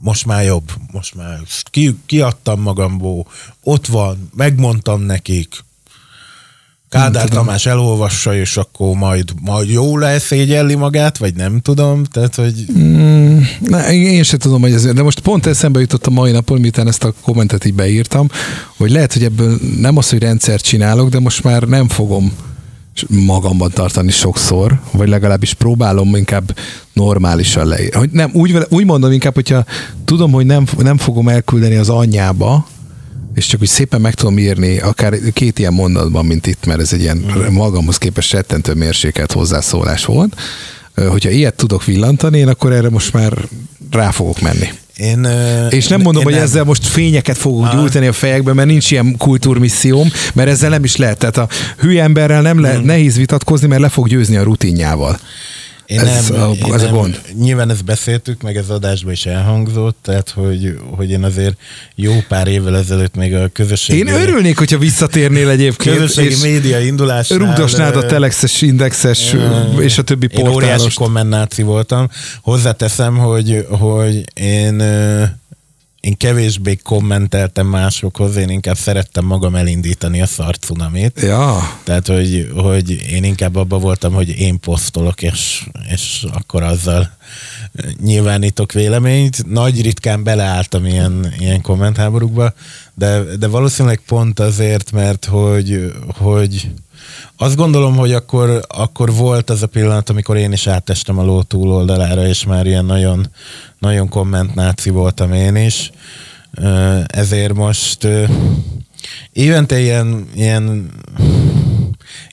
[0.00, 3.26] most már jobb, most már ki, kiadtam magamból,
[3.62, 5.64] ott van, megmondtam nekik,
[6.88, 12.34] Kádár Tamás elolvassa, és akkor majd, majd jó lesz, szégyelli magát, vagy nem tudom, tehát,
[12.34, 12.66] hogy...
[12.78, 13.27] Mm,
[13.60, 16.88] ne, én sem tudom, hogy ez, de most pont eszembe jutott a mai napon, miután
[16.88, 18.28] ezt a kommentet így beírtam,
[18.76, 22.32] hogy lehet, hogy ebből nem az, hogy rendszert csinálok, de most már nem fogom
[23.08, 26.56] magamban tartani sokszor, vagy legalábbis próbálom inkább
[26.92, 27.98] normálisan leírni.
[27.98, 29.64] Hogy nem, úgy, úgy mondom inkább, hogyha
[30.04, 32.66] tudom, hogy nem, nem fogom elküldeni az anyjába,
[33.34, 36.92] és csak úgy szépen meg tudom írni, akár két ilyen mondatban, mint itt, mert ez
[36.92, 37.52] egy ilyen mm.
[37.52, 40.36] magamhoz képest rettentő mérsékelt hozzászólás volt.
[41.06, 43.32] Hogyha ilyet tudok villantani, én akkor erre most már
[43.90, 44.68] rá fogok menni.
[44.96, 45.28] Én,
[45.70, 46.42] és nem mondom, hogy nem.
[46.42, 47.72] ezzel most fényeket fogok ah.
[47.72, 51.18] gyújtani a fejekbe, mert nincs ilyen kultúrmisszióm, mert ezzel nem is lehet.
[51.18, 52.86] Tehát a hülye emberrel nem lehet, hmm.
[52.86, 55.18] nehéz vitatkozni, mert le fog győzni a rutinjával.
[55.88, 57.20] Én ez, nem, a, én ez nem, a gond.
[57.38, 61.56] Nyilván ezt beszéltük, meg ez adásban is elhangzott, tehát hogy, hogy én azért
[61.94, 63.98] jó pár évvel ezelőtt még a közösségi...
[63.98, 65.96] Én örülnék, hogyha visszatérnél egyébként.
[65.96, 67.38] Közösségi és média indulásnál...
[67.38, 70.62] Rugdosnád a telexes, indexes uh, és a többi portálos.
[70.62, 72.08] Én óriási kommennáci voltam.
[72.42, 74.82] Hozzáteszem, hogy, hogy én
[76.00, 81.20] én kevésbé kommenteltem másokhoz, én inkább szerettem magam elindítani a szarcunamit.
[81.20, 81.58] Ja.
[81.84, 87.16] Tehát, hogy, hogy én inkább abban voltam, hogy én posztolok, és, és akkor azzal
[88.02, 89.46] nyilvánítok véleményt.
[89.46, 92.52] Nagy ritkán beleálltam ilyen, ilyen kommentháborúkba,
[92.94, 96.70] de, de valószínűleg pont azért, mert hogy, hogy
[97.36, 101.42] azt gondolom, hogy akkor, akkor volt az a pillanat, amikor én is átestem a ló
[101.42, 103.30] túloldalára, és már ilyen nagyon,
[103.78, 105.90] nagyon kommentnáci voltam én is.
[107.06, 108.06] Ezért most
[109.32, 110.90] évente ilyen, ilyen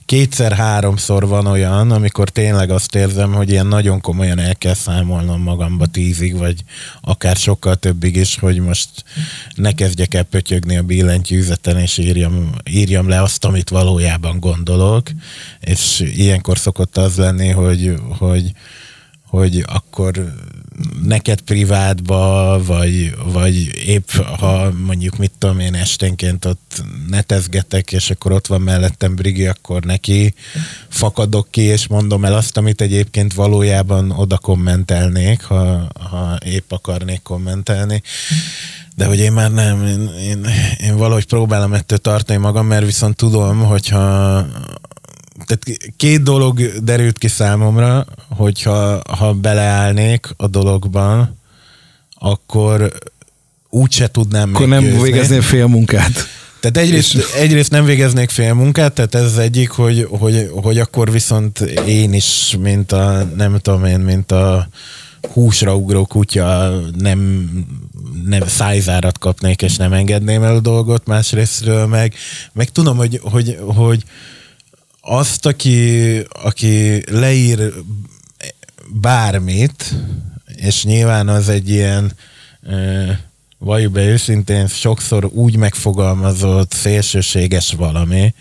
[0.06, 5.86] kétszer-háromszor van olyan, amikor tényleg azt érzem, hogy ilyen nagyon komolyan el kell számolnom magamba
[5.86, 6.64] tízig, vagy
[7.00, 8.88] akár sokkal többig is, hogy most
[9.54, 15.10] ne kezdjek el pötyögni a billentyűzeten, és írjam, írjam le azt, amit valójában gondolok.
[15.60, 18.52] És ilyenkor szokott az lenni, hogy, hogy
[19.26, 20.32] hogy akkor
[21.02, 28.32] neked privátba, vagy, vagy épp ha mondjuk mit tudom én esténként ott netezgetek, és akkor
[28.32, 30.34] ott van mellettem Brigi, akkor neki
[30.88, 37.22] fakadok ki, és mondom el azt, amit egyébként valójában oda kommentelnék, ha, ha épp akarnék
[37.22, 38.02] kommentelni.
[38.96, 40.46] De hogy én már nem, én, én,
[40.78, 44.46] én valahogy próbálom ettől tartani magam, mert viszont tudom, hogyha
[45.46, 51.36] tehát két dolog derült ki számomra, hogyha ha beleállnék a dologban,
[52.14, 52.92] akkor
[53.70, 56.12] úgyse tudnám Akkor nem végeznék végeznél fél munkát.
[56.60, 57.24] Tehát egyrészt, és...
[57.38, 62.12] egyrészt nem végeznék fél munkát, tehát ez az egyik, hogy, hogy, hogy akkor viszont én
[62.12, 64.68] is, mint a, nem tudom én, mint a
[65.32, 67.50] húsra ugró kutya nem,
[68.24, 72.14] nem szájzárat kapnék, és nem engedném el a dolgot, másrésztről meg,
[72.52, 74.02] meg tudom, hogy, hogy, hogy,
[75.08, 77.72] azt, aki, aki leír
[78.92, 79.94] bármit,
[80.56, 82.12] és nyilván az egy ilyen
[83.58, 88.34] valljuk be őszintén, sokszor úgy megfogalmazott szélsőséges valami,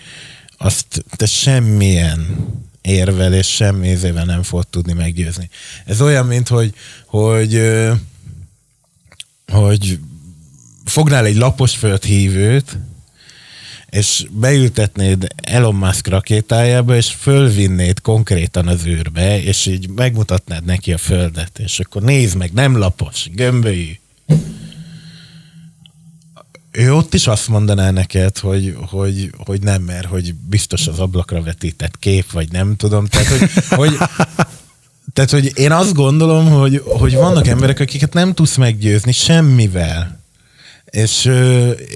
[0.57, 2.47] azt te semmilyen
[2.81, 5.49] érvel és semmi ízével nem fog tudni meggyőzni.
[5.85, 6.73] Ez olyan, mint hogy,
[7.05, 7.61] hogy,
[9.47, 9.99] hogy
[10.85, 12.77] fognál egy lapos földhívőt,
[13.95, 20.97] és beültetnéd Elon Musk rakétájába, és fölvinnéd konkrétan az űrbe, és így megmutatnád neki a
[20.97, 23.91] földet, és akkor nézd meg, nem lapos, gömbölyű.
[26.71, 31.41] Ő ott is azt mondaná neked, hogy, hogy, hogy nem, mert hogy biztos az ablakra
[31.41, 33.05] vetített kép, vagy nem tudom.
[33.05, 33.97] Tehát, hogy, hogy,
[35.13, 40.23] tehát, hogy én azt gondolom, hogy, hogy vannak emberek, akiket nem tudsz meggyőzni semmivel
[40.89, 41.31] és,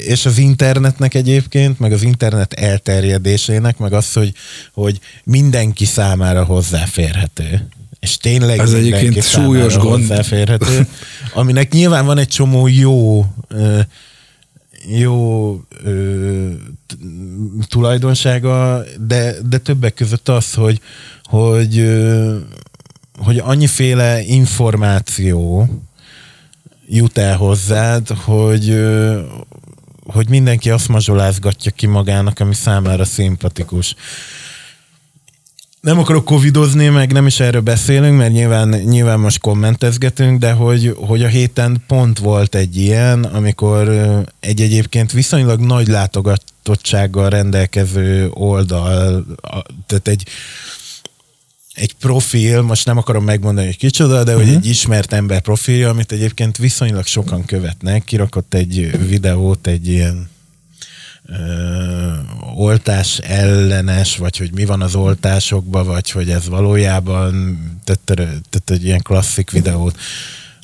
[0.06, 4.34] és az internetnek egyébként, meg az internet elterjedésének, meg az, hogy,
[4.74, 7.68] hogy mindenki számára hozzáférhető.
[8.00, 9.90] És tényleg Ez egyébként súlyos gond.
[9.90, 10.88] hozzáférhető,
[11.34, 13.26] aminek nyilván van egy csomó jó
[14.88, 16.50] jó ö,
[17.68, 20.80] tulajdonsága, de, de többek között az, hogy,
[21.24, 22.38] hogy, ö,
[23.18, 25.68] hogy annyiféle információ,
[26.90, 28.86] jut el hozzád, hogy,
[30.06, 33.96] hogy mindenki azt mazsolázgatja ki magának, ami számára szimpatikus.
[35.82, 40.96] Nem akarok covidozni, meg nem is erről beszélünk, mert nyilván, nyilván most kommentezgetünk, de hogy,
[40.98, 43.90] hogy a héten pont volt egy ilyen, amikor
[44.40, 49.26] egy egyébként viszonylag nagy látogatottsággal rendelkező oldal,
[49.88, 50.28] tehát egy
[51.80, 54.36] egy profil, most nem akarom megmondani, hogy kicsoda, de uh-huh.
[54.36, 54.56] hogy mhm.
[54.58, 60.30] egy ismert ember profilja, amit egyébként viszonylag sokan követnek, kirakott egy videót egy ilyen
[61.26, 61.36] ö,
[62.56, 68.14] oltás ellenes, vagy hogy mi van az oltásokban, vagy hogy ez valójában tett,
[68.50, 69.98] tett egy ilyen klasszik videót,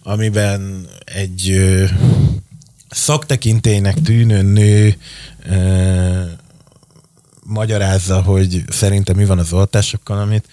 [0.04, 1.86] amiben egy ö,
[2.90, 4.98] szaktekintélynek tűnő nő
[5.50, 6.22] ö,
[7.46, 10.46] magyarázza, hogy szerintem mi van az oltásokkal, amit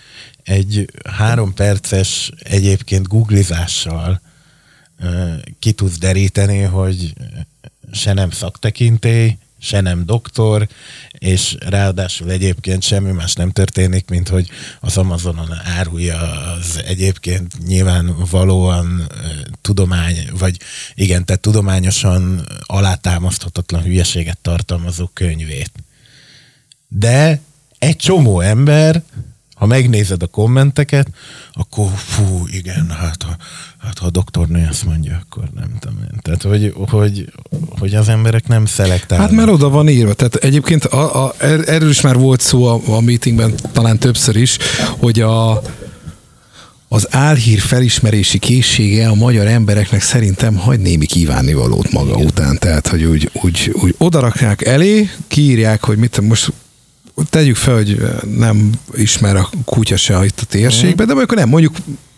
[0.45, 4.21] egy három perces egyébként googlizással
[5.59, 7.13] ki tudsz deríteni, hogy
[7.93, 10.69] se nem szaktekintély, se nem doktor,
[11.11, 14.49] és ráadásul egyébként semmi más nem történik, mint hogy
[14.81, 16.19] az Amazonon árulja
[16.53, 19.11] az egyébként nyilvánvalóan
[19.61, 20.57] tudomány, vagy
[20.95, 25.73] igen, tehát tudományosan alátámaszthatatlan hülyeséget tartalmazó könyvét.
[26.89, 27.41] De
[27.79, 29.03] egy csomó ember
[29.63, 31.09] ha megnézed a kommenteket,
[31.53, 33.37] akkor fú, igen, hát ha,
[33.79, 36.19] hát ha a doktornő ezt mondja, akkor nem tudom én.
[36.23, 37.33] Tehát, hogy, hogy,
[37.79, 39.29] hogy az emberek nem szelektálnak.
[39.29, 40.15] Hát mert oda van írva.
[40.15, 44.37] Tehát egyébként a, a, er, erről is már volt szó a, a meetingben, talán többször
[44.37, 44.59] is,
[44.99, 45.63] hogy a,
[46.89, 52.27] az álhír felismerési készsége a magyar embereknek szerintem hagy némi kívánnivalót maga Igen.
[52.27, 52.59] után.
[52.59, 56.53] Tehát, hogy úgy, úgy, úgy odarakják elé, kiírják, hogy mit most
[57.31, 58.03] tegyük fel, hogy
[58.37, 61.75] nem ismer a kutya se itt a térségben, de akkor nem, mondjuk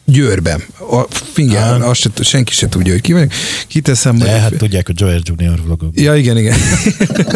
[0.06, 0.62] Győrben.
[0.78, 3.30] A finger, azt se, senki se tudja, hogy ki vagy.
[3.66, 4.18] Kiteszem.
[4.18, 6.00] De hát tudják, hogy Joel Junior vlogok.
[6.00, 6.56] Ja, igen, igen.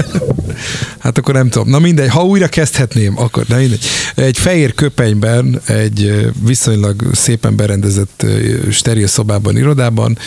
[0.99, 1.68] hát akkor nem tudom.
[1.68, 3.85] Na mindegy, ha újra kezdhetném, akkor na mindegy.
[4.14, 8.27] Egy fehér köpenyben, egy viszonylag szépen berendezett
[8.71, 10.18] steril szobában, irodában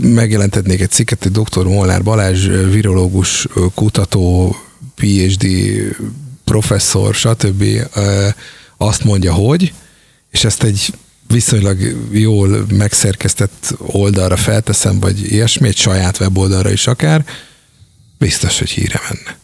[0.00, 1.64] megjelentetnék egy cikket, egy dr.
[1.64, 4.56] Molnár Balázs, virológus, kutató,
[4.94, 5.46] PhD
[6.50, 7.64] professzor, stb.
[8.76, 9.72] azt mondja, hogy,
[10.30, 10.94] és ezt egy
[11.26, 11.78] viszonylag
[12.12, 17.24] jól megszerkesztett oldalra felteszem, vagy ilyesmi, egy saját weboldalra is akár,
[18.18, 19.39] biztos, hogy híre menne.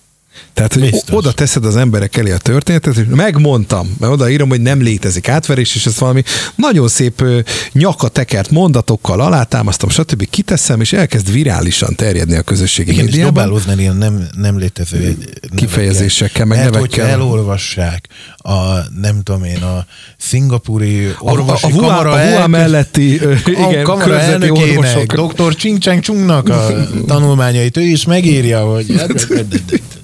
[0.57, 1.17] Tehát, hogy Biztos.
[1.17, 5.29] oda teszed az emberek elé a történetet, hogy megmondtam, mert oda írom, hogy nem létezik
[5.29, 6.23] átverés, és ez valami
[6.55, 7.25] nagyon szép
[7.73, 10.29] nyaka tekert mondatokkal alátámasztom, stb.
[10.31, 13.53] kiteszem, és elkezd virálisan terjedni a közösségi Igen, médiában.
[13.55, 15.17] És ilyen nem, nem létező
[15.57, 17.05] kifejezésekkel, meg Mert nevekkel.
[17.05, 18.53] hogyha elolvassák a,
[19.01, 19.87] nem tudom én, a
[20.19, 23.15] szingapúri orvosi a, a, a, kamara a, a melletti
[23.47, 25.55] igen, a kamara elnökének, dr.
[25.55, 28.87] Ching Chang Chungnak a tanulmányait, ő is megírja, hogy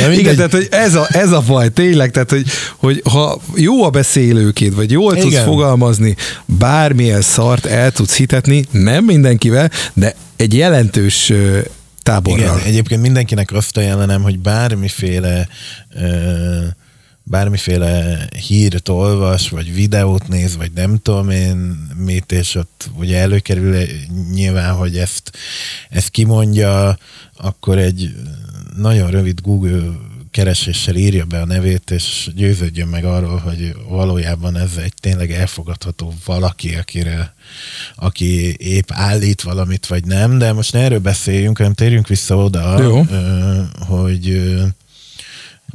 [0.00, 3.84] de Igen, tehát hogy ez a, ez a baj, tényleg, tehát hogy, hogy ha jó
[3.84, 5.28] a beszélőkét, vagy jól Igen.
[5.28, 11.32] tudsz fogalmazni, bármilyen szart el tudsz hitetni, nem mindenkivel, de egy jelentős
[12.02, 12.56] táborral.
[12.56, 15.48] Igen, egyébként mindenkinek azt ajánlanám, hogy bármiféle
[17.30, 23.76] bármiféle hírt olvas, vagy videót néz, vagy nem tudom én mit, és ott ugye előkerül
[24.32, 25.30] nyilván, hogy ezt,
[25.90, 26.98] ezt kimondja,
[27.36, 28.14] akkor egy
[28.76, 29.80] nagyon rövid Google
[30.30, 36.14] kereséssel írja be a nevét, és győződjön meg arról, hogy valójában ez egy tényleg elfogadható
[36.24, 37.34] valaki, akire,
[37.96, 42.82] aki épp állít valamit, vagy nem, de most ne erről beszéljünk, hanem térjünk vissza oda,
[42.82, 43.02] Jó.
[43.78, 44.52] hogy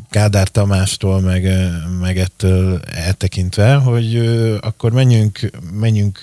[0.09, 4.17] Kádár Tamástól, meg, meg ettől eltekintve, hogy
[4.61, 6.19] akkor menjünk, menjünk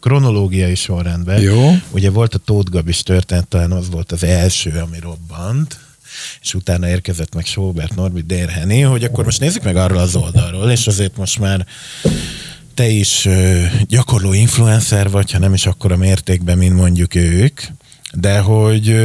[0.00, 1.40] kronológiai sorrendben.
[1.40, 1.70] Jó.
[1.90, 5.78] Ugye volt a Tóth Gabis történet, talán az volt az első, ami robbant,
[6.40, 10.70] és utána érkezett meg Sobert Norbi Dérheni, hogy akkor most nézzük meg arról az oldalról,
[10.70, 11.66] és azért most már
[12.74, 13.28] te is
[13.86, 17.60] gyakorló influencer vagy, ha nem is akkora mértékben, mint mondjuk ők,
[18.12, 18.96] de hogy,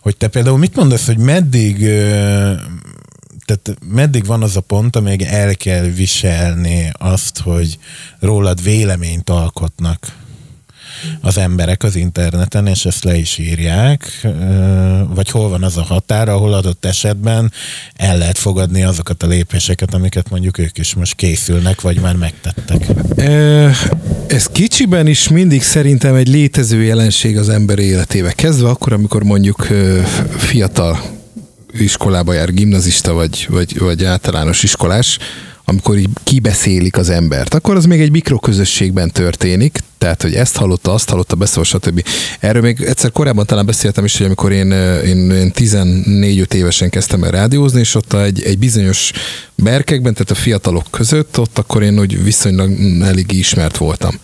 [0.00, 1.78] hogy te például mit mondasz, hogy meddig
[3.44, 7.78] tehát meddig van az a pont, amíg el kell viselni azt, hogy
[8.18, 10.21] rólad véleményt alkotnak
[11.20, 14.26] az emberek az interneten, és ezt le is írják,
[15.14, 17.52] vagy hol van az a határ, ahol adott esetben
[17.96, 22.86] el lehet fogadni azokat a lépéseket, amiket mondjuk ők is most készülnek, vagy már megtettek.
[24.26, 28.32] Ez kicsiben is mindig szerintem egy létező jelenség az ember életébe.
[28.32, 29.66] Kezdve akkor, amikor mondjuk
[30.36, 31.00] fiatal
[31.72, 35.18] iskolába jár gimnazista, vagy, vagy, vagy általános iskolás,
[35.64, 40.92] amikor így kibeszélik az embert, akkor az még egy mikroközösségben történik, tehát, hogy ezt hallotta,
[40.92, 42.04] azt hallotta, beszól, stb.
[42.40, 44.70] Erről még egyszer korábban talán beszéltem is, hogy amikor én,
[45.04, 49.12] én, én 14-5 évesen kezdtem el rádiózni, és ott egy, egy bizonyos
[49.54, 52.70] berkekben, tehát a fiatalok között, ott akkor én úgy viszonylag
[53.02, 54.14] elég ismert voltam.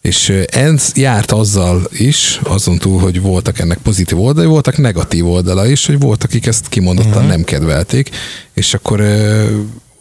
[0.00, 5.66] És ez járt azzal is, azon túl, hogy voltak ennek pozitív oldalai, voltak negatív oldala
[5.66, 7.28] is, hogy voltak, akik ezt kimondottan uh-huh.
[7.28, 8.10] nem kedvelték,
[8.54, 9.00] és akkor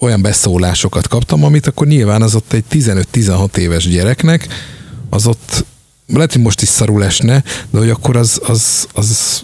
[0.04, 4.48] olyan beszólásokat kaptam, amit akkor nyilván az ott egy 15-16 éves gyereknek,
[5.10, 5.66] az ott
[6.08, 9.42] lehet, hogy most is szarul esne, de hogy akkor az, az, az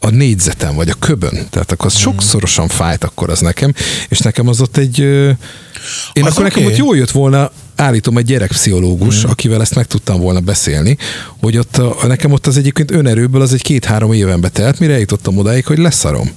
[0.00, 1.46] a négyzeten, vagy a köbön.
[1.50, 2.02] Tehát akkor az Hmm.
[2.02, 3.74] sokszorosan fájt akkor az nekem,
[4.08, 4.98] és nekem az ott egy...
[6.12, 6.72] Én Az akkor nekem oké.
[6.72, 9.30] ott jól jött volna, állítom egy gyerekpszichológus, Hmm.
[9.30, 10.96] akivel ezt meg tudtam volna beszélni,
[11.40, 15.38] hogy ott a, nekem ott az egyébként önerőből az egy két-három éven betelt, mire eljutottam
[15.38, 16.30] odáig, hogy leszarom.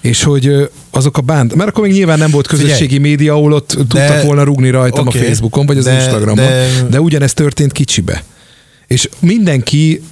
[0.00, 3.68] És hogy azok a bánt, mert akkor még nyilván nem volt közösségi média, ahol ott
[3.68, 7.72] tudtak volna rúgni rajtam oké, a Facebookon, vagy az de- Instagramon, de- de ugyanezt történt
[7.72, 8.24] kicsibe.
[8.86, 10.02] És mindenki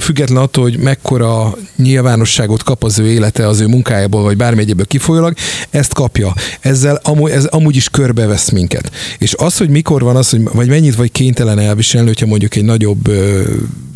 [0.00, 4.86] független attól, hogy mekkora nyilvánosságot kap az ő élete, az ő munkájából, vagy bármi egyéből
[4.86, 5.34] kifolyólag,
[5.70, 6.34] ezt kapja.
[6.60, 8.90] Ezzel amúgy, ez amúgy is körbevesz minket.
[9.18, 12.64] És az, hogy mikor van az, hogy, vagy mennyit vagy kénytelen elviselni, hogyha mondjuk egy
[12.64, 13.10] nagyobb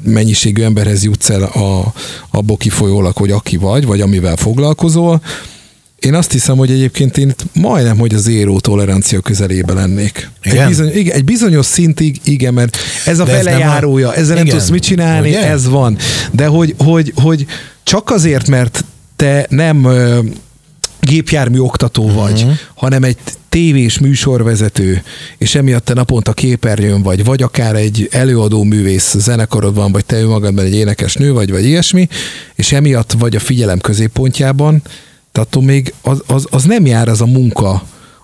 [0.05, 1.93] mennyiségű emberhez jutsz el a,
[2.31, 5.21] abból kifolyólag, hogy aki vagy, vagy amivel foglalkozol,
[6.01, 10.31] én azt hiszem, hogy egyébként én itt majdnem, hogy az éró tolerancia közelébe lennék.
[10.41, 10.69] Egy, Igen?
[10.69, 14.57] bizony, igen, egy bizonyos szintig, igen, mert ez a nem a- velejárója, ezzel nem Igen.
[14.59, 15.49] tudsz mit csinálni, Ugye?
[15.49, 15.97] ez van.
[16.33, 17.47] De hogy, hogy, hogy
[17.83, 18.85] csak azért, mert
[19.17, 20.19] te nem ö,
[21.01, 22.17] gépjármű oktató Mhm.
[22.17, 22.53] vagy, uh-huh.
[22.75, 23.17] hanem egy
[23.49, 25.03] tévés műsorvezető,
[25.39, 30.21] és emiatt te naponta képernyőn vagy, vagy akár egy előadó művész zenekarod van, vagy te
[30.21, 32.09] önmagadban egy énekes nő vagy, vagy ilyesmi,
[32.55, 34.83] és emiatt vagy a figyelem középpontjában,
[35.39, 37.83] attól még az, az, az nem jár az a munka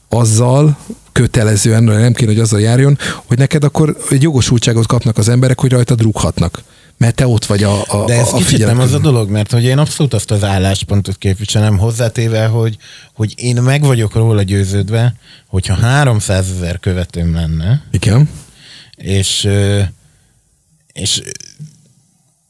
[0.09, 0.77] azzal,
[1.13, 5.71] kötelezően, nem kéne, hogy azzal járjon, hogy neked akkor egy jogosultságot kapnak az emberek, hogy
[5.71, 6.63] rajtad rúghatnak.
[6.99, 9.53] Mert te ott vagy a, a, De ez a, kicsit nem az a dolog, mert
[9.53, 12.77] hogy én abszolút azt az álláspontot képviselem hozzátéve, hogy,
[13.15, 15.15] hogy én meg vagyok róla győződve,
[15.47, 18.29] hogyha 300 ezer követőm lenne, Igen.
[18.97, 19.49] és,
[20.93, 21.23] és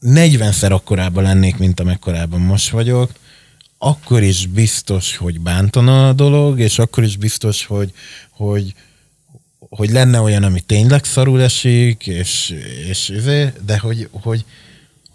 [0.05, 3.11] 40-szer akkorában lennék, mint amekkorában most vagyok,
[3.77, 7.93] akkor is biztos, hogy bántana a dolog, és akkor is biztos, hogy,
[8.29, 8.73] hogy,
[9.59, 12.55] hogy lenne olyan, ami tényleg szarul esik, és,
[12.89, 14.45] és izé, de hogy, hogy,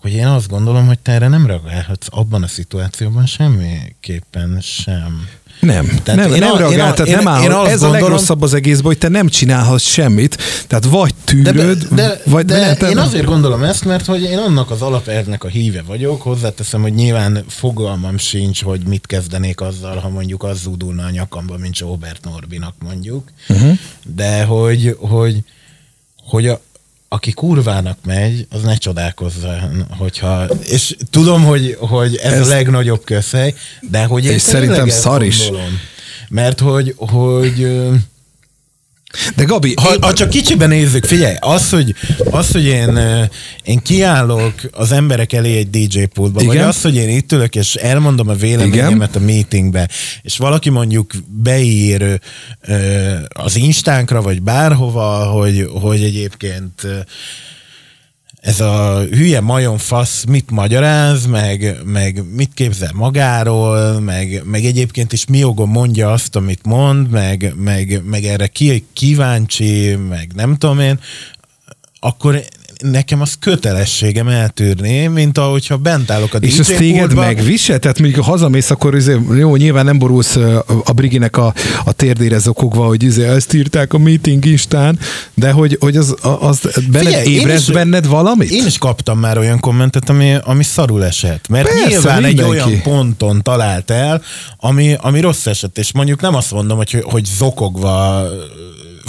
[0.01, 5.29] hogy én azt gondolom, hogy te erre nem reagálhatsz abban a szituációban semmiképpen sem.
[5.67, 7.71] Nem, Tehát nem, én nem a- reagál, én a- tehát én- nem áll, én azt
[7.71, 11.87] ez a gondolom- legrosszabb az egészben, hogy te nem csinálhatsz semmit, tehát vagy De, tűröd,
[11.91, 13.05] de, vagy de vagy nem, te én nem.
[13.05, 17.45] azért gondolom ezt, mert hogy én annak az alapelvnek a híve vagyok, hozzáteszem, hogy nyilván
[17.49, 22.75] fogalmam sincs, hogy mit kezdenék azzal, ha mondjuk az zúdulna a nyakamba, mint Robert Norbinak
[22.85, 23.79] mondjuk, uh-huh.
[24.15, 25.39] de hogy, hogy,
[26.25, 26.61] hogy a,
[27.13, 33.05] aki kurvának megy, az ne csodálkozzon, hogyha, és tudom, hogy, hogy ez, ez a legnagyobb
[33.05, 33.55] közhely,
[33.91, 35.51] de hogy én És szerintem szar is.
[36.29, 37.89] Mert hogy, hogy
[39.37, 41.95] De Gabi, ha, ha csak kicsiben nézzük, figyelj, az, hogy,
[42.31, 42.99] az, hogy én,
[43.65, 46.47] én kiállok az emberek elé egy DJ pultba, Igen?
[46.47, 46.69] vagy Igen.
[46.69, 49.89] az, hogy én itt ülök, és elmondom a véleményemet a meetingbe,
[50.23, 52.21] és valaki mondjuk beír
[53.29, 56.87] az instánkra, vagy bárhova, hogy, hogy egyébként
[58.43, 65.13] ez a hülye majom fasz mit magyaráz, meg, meg mit képzel magáról, meg, meg egyébként
[65.13, 70.57] is mi jogon mondja azt, amit mond, meg, meg, meg erre ki, kíváncsi, meg nem
[70.57, 71.01] tudom én,
[72.01, 72.43] akkor
[72.83, 77.79] nekem az kötelességem eltűrni, mint ahogyha bent állok a DJ és ez téged megvisel?
[77.79, 80.37] Tehát mondjuk ha hazamész, akkor izé, jó, nyilván nem borulsz
[80.85, 84.99] a Briginek a, a térdére zokogva, hogy izé, ezt írták a meeting instán,
[85.35, 88.51] de hogy, hogy az, az benned Figyelj, ébreszt is- benned valamit?
[88.51, 91.49] Én is kaptam már olyan kommentet, ami, ami szarul esett.
[91.49, 92.43] Mert Persze, nyilván mindenki.
[92.43, 94.23] egy olyan ponton talált el,
[94.57, 95.79] ami, ami rossz esett.
[95.79, 98.25] És mondjuk nem azt mondom, hogy, hogy zokogva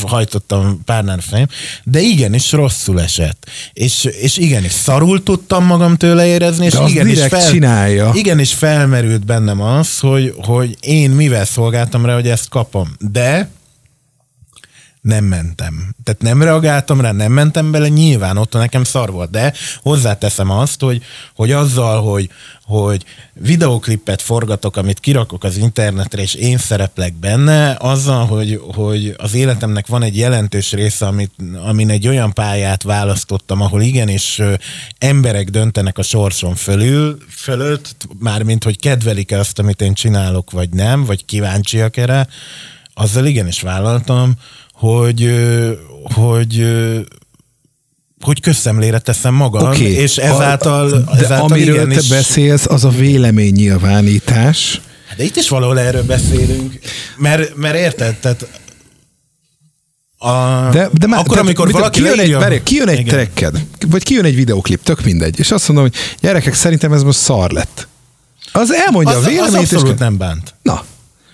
[0.08, 1.47] hajtottam párnán fejem,
[1.84, 3.49] de igenis rosszul esett.
[3.73, 8.12] És, és igenis szarul tudtam magam tőle érezni, és igenis, direkt csinálja.
[8.13, 12.95] igenis felmerült bennem az, hogy, hogy én mivel szolgáltam rá, hogy ezt kapom.
[12.99, 13.49] De
[15.03, 15.95] nem mentem.
[16.03, 20.81] Tehát nem reagáltam rá, nem mentem bele, nyilván ott nekem szar volt, de hozzáteszem azt,
[20.81, 21.03] hogy,
[21.35, 22.29] hogy azzal, hogy,
[22.65, 29.33] hogy videóklipet forgatok, amit kirakok az internetre, és én szereplek benne, azzal, hogy, hogy az
[29.33, 31.31] életemnek van egy jelentős része, amit,
[31.65, 34.41] amin egy olyan pályát választottam, ahol igenis
[34.97, 41.05] emberek döntenek a sorson fölül, fölött, mármint, hogy kedvelik-e azt, amit én csinálok, vagy nem,
[41.05, 42.27] vagy kíváncsiak erre,
[42.93, 44.33] azzal igenis vállaltam,
[44.84, 45.32] hogy,
[46.13, 46.65] hogy,
[48.19, 52.86] hogy közszemlére teszem magam, Oké, és ezáltal, a, de ezáltal amiről igenis, te beszélsz, az
[52.86, 54.82] a véleménynyilvánítás.
[55.17, 56.80] De itt is valahol erről beszélünk,
[57.17, 58.48] mert, mert érted, tehát
[60.17, 63.13] a, De, de már, akkor, tehát, amikor mit valaki kijön egy, várj, kijön egy Igen.
[63.13, 67.19] trekked, vagy kijön egy videoklip, tök mindegy, és azt mondom, hogy gyerekek, szerintem ez most
[67.19, 67.88] szar lett.
[68.52, 70.54] Az elmondja az, a véleményét, az és abszolút nem bánt.
[70.62, 70.84] Na,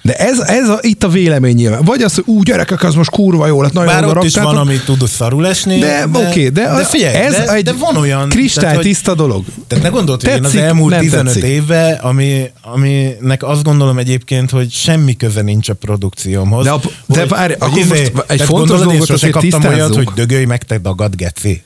[0.10, 1.84] De ez, ez a, itt a vélemény nyilván.
[1.84, 4.58] Vagy az, hogy úgy gyerekek, az most kurva jó lett, nagyon Bár ott is van,
[4.58, 5.80] ami tud szarul esni.
[5.80, 8.30] De, de oké, de, de figyelj, ez de, egy de van olyan...
[8.30, 9.46] kristálytiszta dolog.
[9.68, 11.44] Tehát ne gondolt, hogy én az Tetszik, elmúlt nem 15 tetszik.
[11.44, 16.64] évben, ami, aminek azt gondolom egyébként, hogy semmi köze nincs a produkciómhoz.
[16.64, 20.08] De a- de várj, akkor most egy fontos dolgot azért kaptam olyat, tisztázzunk.
[20.10, 21.64] hogy dögölj meg, te dagad, geci.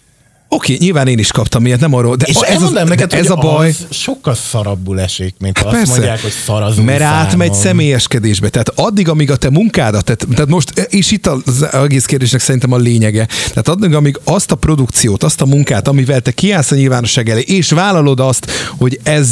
[0.54, 3.36] Oké, nyilván én is kaptam ilyet, nem arról, de És ez, az, neked, ez a
[3.36, 3.68] baj.
[3.68, 5.92] az sokkal szarabbul esik, mint ha azt Persze.
[5.92, 8.50] mondják, hogy szar az Mert új átmegy személyeskedésbe.
[8.50, 12.72] Tehát addig, amíg a te munkádat, tehát, tehát most, és itt az egész kérdésnek szerintem
[12.72, 16.76] a lényege, tehát addig, amíg azt a produkciót, azt a munkát, amivel te kiállsz a
[16.76, 19.30] nyilvánosság elé, és vállalod azt, hogy ez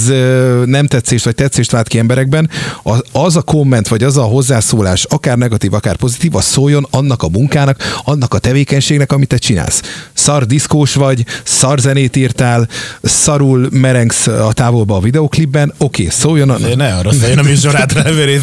[0.65, 2.49] nem tetszést vagy tetszést vált ki emberekben,
[2.84, 7.24] az, az a komment, vagy az a hozzászólás, akár negatív, akár pozitív, az szóljon annak
[7.24, 9.82] a munkának, annak a tevékenységnek, amit te csinálsz.
[10.22, 12.67] Szar diszkós vagy, szar zenét írtál,
[13.01, 16.69] szarul merengsz a távolba a videoklipben, oké, szóljon annak.
[16.69, 17.91] De ne arra szóljon a műsorát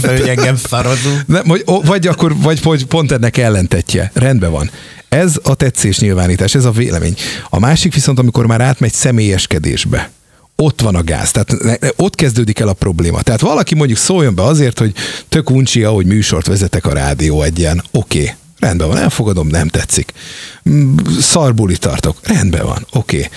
[0.07, 1.27] hogy engem szarozunk.
[1.27, 4.11] Ne, vagy, vagy akkor, vagy, vagy pont ennek ellentetje.
[4.15, 4.71] Rendben van.
[5.09, 7.15] Ez a tetszés nyilvánítás, ez a vélemény.
[7.49, 10.11] A másik viszont, amikor már átmegy személyeskedésbe,
[10.57, 11.31] ott van a gáz.
[11.31, 11.57] Tehát
[11.97, 13.23] ott kezdődik el a probléma.
[13.23, 14.93] Tehát valaki mondjuk szóljon be azért, hogy
[15.29, 17.83] tök uncsi, ahogy műsort vezetek a rádió egyen.
[17.91, 18.21] Oké.
[18.21, 18.35] Okay.
[18.59, 20.13] Rendben van, elfogadom, nem tetszik.
[20.71, 22.17] Mm, Szarbuli tartok.
[22.23, 23.17] Rendben van, oké.
[23.17, 23.29] Okay.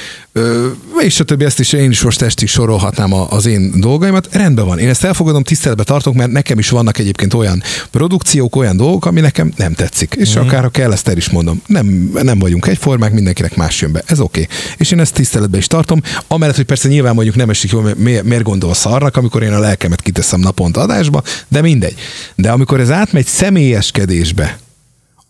[0.99, 4.27] És a többi, ezt is én is most estig sorolhatnám a- az én dolgaimat.
[4.31, 8.77] Rendben van, én ezt elfogadom, tiszteletbe tartok, mert nekem is vannak egyébként olyan produkciók, olyan
[8.77, 10.15] dolgok, ami nekem nem tetszik.
[10.17, 10.41] És mm.
[10.41, 11.61] akár ha kell, ezt el is mondom.
[11.65, 14.03] Nem, nem vagyunk egyformák, mindenkinek más jön be.
[14.05, 14.41] Ez oké.
[14.41, 14.55] Okay.
[14.77, 16.01] És én ezt tiszteletbe is tartom.
[16.27, 19.59] Amellett, hogy persze nyilván mondjuk nem esik jól, miért, miért gondol szarnak, amikor én a
[19.59, 21.95] lelkemet kiteszem naponta adásba, de mindegy.
[22.35, 24.59] De amikor ez átmegy személyeskedésbe,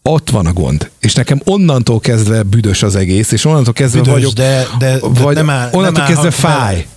[0.04, 0.89] ott van a gond.
[0.99, 5.08] És nekem onnantól kezdve büdös az egész, és onnantól kezdve Büdös, vagyok, de- de- de
[5.22, 6.56] vagy nem áll- onnantól nem kezdve bele.
[6.56, 6.88] fáj.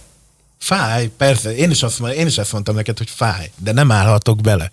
[0.59, 1.57] Fáj, persze.
[1.57, 4.71] Én is, azt, én is ezt mondtam neked, hogy fáj, de nem állhatok bele.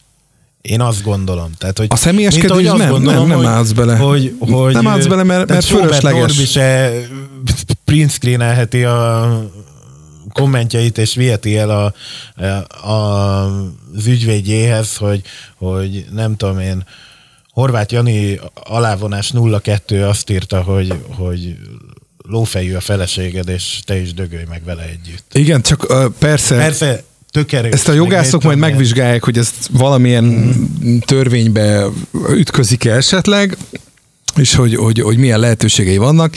[0.62, 1.52] Én azt gondolom.
[1.58, 3.96] Tehát, hogy, A személyeskedés mint azt nem, gondolom, nem, nem állsz bele.
[3.96, 6.20] Hogy, hogy, Nem állsz bele, mert- mert fölösleges.
[6.20, 6.92] Norbi se
[7.86, 9.28] print screenelheti a
[10.34, 11.94] kommentjeit, és viheti el a,
[12.88, 12.96] a,
[13.96, 15.22] az ügyvédjéhez, hogy,
[15.58, 16.86] hogy nem tudom én,
[17.52, 19.32] Horváth Jani alávonás
[19.62, 21.56] 02 azt írta, hogy, hogy
[22.28, 25.26] lófejű a feleséged, és te is dögölj meg vele együtt.
[25.34, 27.72] Igen, csak uh, persze, Persze, tök erős.
[27.74, 30.98] ezt a jogászok majd megvizsgálják, hogy ezt valamilyen Mhm.
[30.98, 31.86] törvénybe
[32.30, 33.58] ütközik-e esetleg,
[34.36, 36.34] és hogy, hogy, hogy milyen lehetőségei vannak.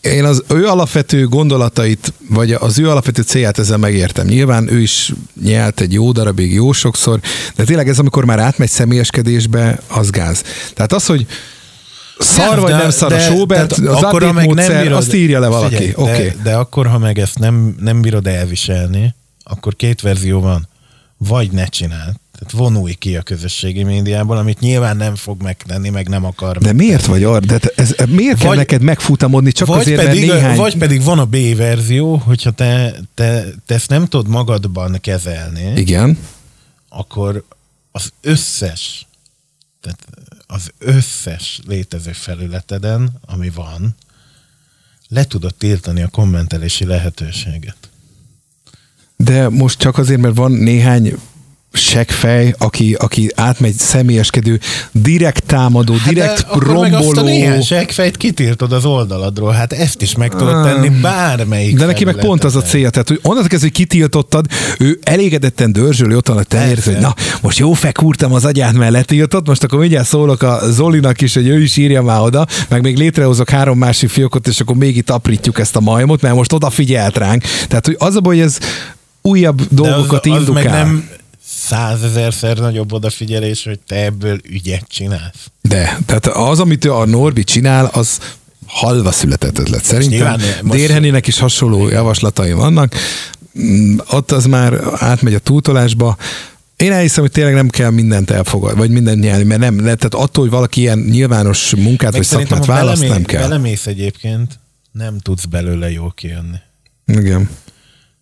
[0.00, 4.26] Én az ő alapvető gondolatait, vagy az ő alapvető célját ezzel megértem.
[4.26, 7.20] Nyilván ő is nyelt egy jó darabig, jó sokszor,
[7.56, 10.42] de tényleg ez, amikor már átmegy személyeskedésbe, az gáz.
[10.74, 11.26] Tehát az, hogy
[12.18, 14.54] szar Nem, vagy de- nem szar a de- Sobert, tehát az akkor, ha meg nem
[14.54, 15.74] módszer, bírod- azt írja le valaki.
[15.74, 16.12] Figyelj, Oké.
[16.28, 20.68] de, de akkor, ha meg ezt nem, nem bírod elviselni, akkor két verzió van.
[21.16, 22.14] Vagy ne csináld.
[22.40, 26.58] Tehát vonulj ki a közösségi médiából, amit nyilván nem fog megtenni, meg nem akar.
[26.58, 27.46] De miért vagy arra?
[27.46, 30.56] De ez, miért kell Vagy- neked megfutamodni csak vagy azért, pedig, mert néhány...
[30.56, 35.72] Vagy pedig van a B verzió, hogyha te, te, te ezt nem tudod magadban kezelni,
[35.80, 36.18] Igen.
[36.88, 37.44] akkor
[37.90, 39.06] az összes,
[39.80, 40.06] tehát
[40.46, 43.94] az összes létező felületeden, ami van,
[45.08, 47.76] le tudod tiltani a kommentelési lehetőséget.
[49.16, 51.14] De most csak azért, mert van néhány
[51.72, 54.60] seggfej, aki, aki átmegy személyeskedő,
[54.92, 57.26] direkt támadó, direkt Hát akkor meg azt a romboló.
[57.26, 59.52] néhány seggfejt kitiltod az oldaladról.
[59.52, 63.08] Hát ezt is meg tudod tenni bármelyik De neki meg pont az a célja, tehát
[63.08, 64.46] hogy onnantól kezdve, hogy kitiltottad,
[64.78, 66.92] ő elégedetten dörzsöli ott a tenyér, Persze.
[66.92, 71.20] hogy na, most jó fekúrtam az agyát, mert letiltott, most akkor mindjárt szólok a Zolinak
[71.20, 74.76] is, hogy ő is írja már oda, meg még létrehozok három másik fiókot, és akkor
[74.76, 77.42] még itt aprítjuk ezt a majmot, mert most odafigyelt ránk.
[77.68, 78.58] Tehát, hogy az a baj, hogy ez
[79.22, 80.62] újabb De dolgokat az, az indukál.
[80.62, 81.08] meg nem
[81.70, 85.50] százezerszer nagyobb odafigyelés, hogy te ebből ügyet csinálsz.
[85.62, 88.18] De, tehát az, amit a Norbi csinál, az
[88.66, 89.84] halva született ötlet.
[89.84, 92.94] Szerintem most- Dérheninek is hasonló javaslatai vannak.
[93.60, 96.16] Mm, Ott az már átmegy a túltolásba.
[96.76, 100.42] Én elhiszem, hogy tényleg nem kell mindent elfogadni, vagy mindent nyelni, mert nem, tehát attól,
[100.44, 103.48] hogy valaki ilyen nyilvános munkát vagy szerintem, szakmát választ, belemé- nem kell.
[103.48, 104.58] belemész egyébként,
[104.92, 106.56] nem tudsz belőle jól kijönni.
[107.06, 107.50] Igen.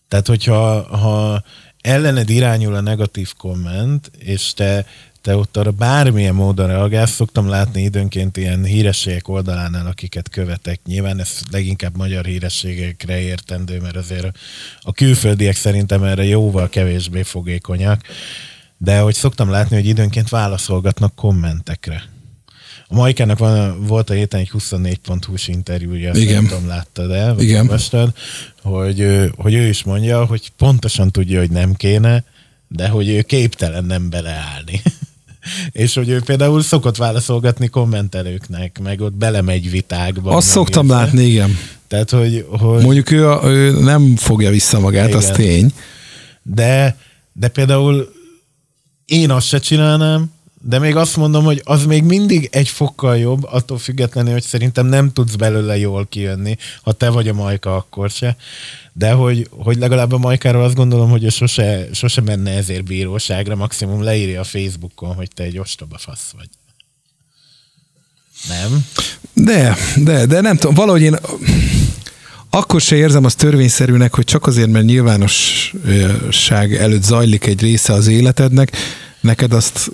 [0.09, 1.43] Tehát, hogyha ha
[1.81, 4.87] ellened irányul a negatív komment, és te,
[5.23, 10.81] te ott arra bármilyen módon reagálsz, szoktam látni időnként ilyen hírességek oldalánál, akiket követek.
[10.85, 14.39] Nyilván ez leginkább magyar hírességekre értendő, mert azért
[14.81, 18.01] a külföldiek szerintem erre jóval kevésbé fogékonyak.
[18.79, 22.03] De hogy szoktam látni, hogy időnként válaszolgatnak kommentekre.
[22.91, 26.35] A Majkának van, volt a héten egy 24.hu-s interjúja, Igen.
[26.35, 27.61] nem tudom, láttad el, vagy Igen.
[27.61, 28.13] olvastad,
[28.63, 32.25] hogy, hogy ő is mondja, hogy pontosan tudja, hogy nem kéne,
[32.69, 34.83] de hogy ő képtelen nem beleállni.
[35.73, 40.37] és hogy ő például szokott válaszolgatni kommentelőknek, meg ott belemegy vitákba.
[40.37, 40.97] Azt szoktam érte.
[40.97, 41.59] látni, igen.
[41.89, 42.83] Tehát, hogy, hogy...
[42.83, 45.19] Mondjuk ő, ő nem fogja vissza magát, igen.
[45.19, 45.73] az tény.
[46.43, 46.97] De,
[47.33, 48.13] de például
[49.05, 53.45] én azt se csinálnám, de még azt mondom, hogy az még mindig egy fokkal jobb,
[53.45, 58.11] attól függetlenül, hogy szerintem nem tudsz belőle jól kijönni, ha te vagy a majka, akkor
[58.11, 58.37] se.
[58.93, 63.57] De hogy, hogy legalább a majkáról azt gondolom, hogy ő sose, sose menne ezért bíróságra,
[63.57, 66.49] maximum leírja a Facebookon, hogy te egy ostoba fasz vagy.
[68.49, 68.87] Nem?
[69.33, 71.17] De, de, de nem tudom, valahogy én
[72.51, 78.07] akkor se érzem azt törvényszerűnek, hogy csak azért, mert nyilvánosság előtt zajlik egy része az
[78.07, 78.77] életednek,
[79.21, 79.91] neked azt,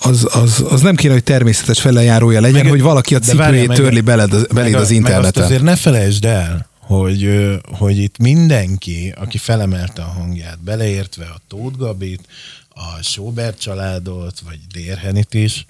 [0.00, 4.00] az, az, az nem kéne, hogy természetes feleljárója legyen, meg, hogy valaki a cipőjét törli
[4.00, 5.22] beled, beléd az interneten.
[5.24, 11.24] Meg azt azért ne felejtsd el, hogy, hogy itt mindenki, aki felemelte a hangját, beleértve
[11.24, 12.26] a Tóth Gabit,
[12.68, 15.66] a Sobert családot, vagy Dérhenit is,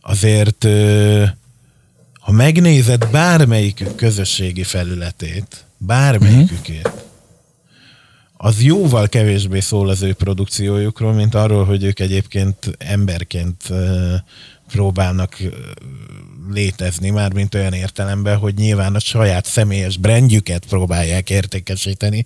[0.00, 0.66] azért
[2.20, 6.90] ha megnézed bármelyik közösségi felületét, bármelyikükét,
[8.40, 13.72] az jóval kevésbé szól az ő produkciójukról, mint arról, hogy ők egyébként emberként
[14.68, 15.36] próbálnak
[16.50, 22.24] létezni, már mint olyan értelemben, hogy nyilván a saját személyes brandjüket próbálják értékesíteni,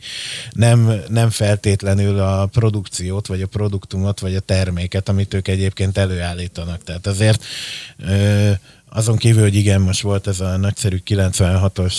[0.50, 6.84] nem, nem feltétlenül a produkciót, vagy a produktumot, vagy a terméket, amit ők egyébként előállítanak.
[6.84, 7.44] Tehát azért
[8.95, 11.95] azon kívül, hogy igen, most volt ez a nagyszerű 96-os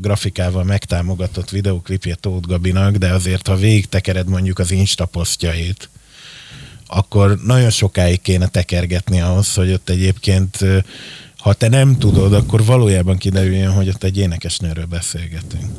[0.00, 5.88] grafikával megtámogatott videoklipje Tóth Gabinak, de azért, ha végig tekered mondjuk az Insta posztjait,
[6.86, 10.58] akkor nagyon sokáig kéne tekergetni ahhoz, hogy ott egyébként,
[11.36, 15.70] ha te nem tudod, akkor valójában kiderüljön, hogy ott egy énekesnőről beszélgetünk.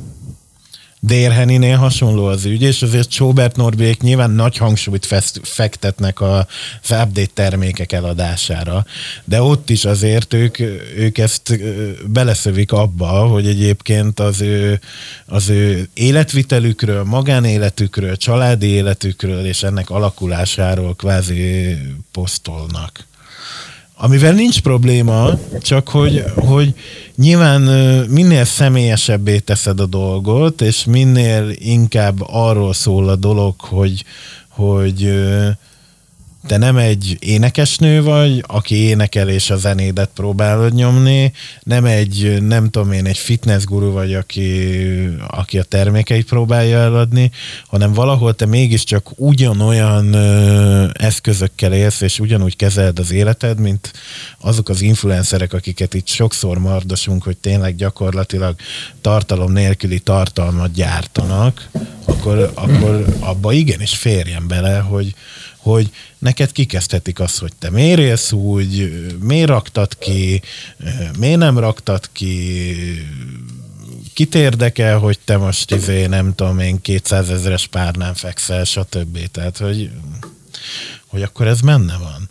[1.04, 6.46] Dérheninél hasonló az ügy, és azért Sobert Norbék nyilván nagy hangsúlyt fest, fektetnek az
[6.82, 8.86] update termékek eladására,
[9.24, 10.60] de ott is azért ők,
[10.98, 11.60] ők ezt
[12.12, 14.80] beleszövik abba, hogy egyébként az ő,
[15.26, 21.78] az ő életvitelükről, magánéletükről, családi életükről és ennek alakulásáról kvázi
[22.12, 23.10] posztolnak.
[24.04, 26.74] Amivel nincs probléma, csak hogy, hogy
[27.16, 27.62] nyilván
[28.10, 34.04] minél személyesebbé teszed a dolgot, és minél inkább arról szól a dolog, hogy,
[34.48, 35.14] hogy
[36.48, 41.34] te nem egy énekesnő vagy, aki énekel és a zenédet próbálod nyomni,
[41.64, 44.72] nem egy, nem tudom én, egy fitnessguru vagy, aki,
[45.28, 47.32] aki a termékeit próbálja eladni,
[47.68, 53.94] hanem valahol te mégiscsak ugyanolyan ö, eszközökkel élsz, és ugyanúgy kezeled az életed, mint
[54.40, 58.56] azok az influencerek, akiket itt sokszor mardosunk, hogy tényleg gyakorlatilag
[59.02, 61.70] tartalom nélküli tartalmat gyártanak,
[62.06, 65.14] akkor, akkor abba igenis férjen bele, hogy,
[65.62, 70.42] hogy neked kikezdhetik azt, hogy te miért élsz úgy, miért raktad ki,
[71.18, 72.76] miért nem raktad ki,
[74.14, 79.18] kit érdekel, hogy te most izé, nem tudom én, 200 ezeres párnán fekszel, stb.
[79.32, 79.90] Tehát, hogy,
[81.08, 82.31] hogy akkor ez menne van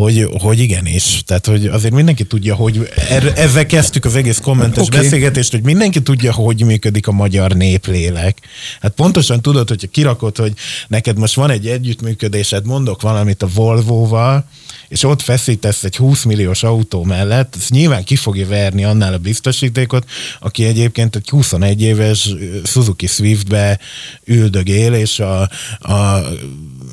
[0.00, 1.22] hogy, hogy igenis.
[1.26, 5.00] Tehát, hogy azért mindenki tudja, hogy er, ezzel kezdtük az egész kommentes okay.
[5.00, 8.38] beszélgetést, hogy mindenki tudja, hogy működik a magyar néplélek.
[8.80, 10.52] Hát pontosan tudod, hogyha kirakod, hogy
[10.88, 14.44] neked most van egy együttműködésed, mondok valamit a Volvo-val,
[14.88, 19.18] és ott feszítesz egy 20 milliós autó mellett, ez nyilván ki fogja verni annál a
[19.18, 22.34] biztosítékot, aki egyébként egy 21 éves
[22.64, 23.78] Suzuki Swiftbe
[24.24, 25.40] üldögél, és a,
[25.78, 26.22] a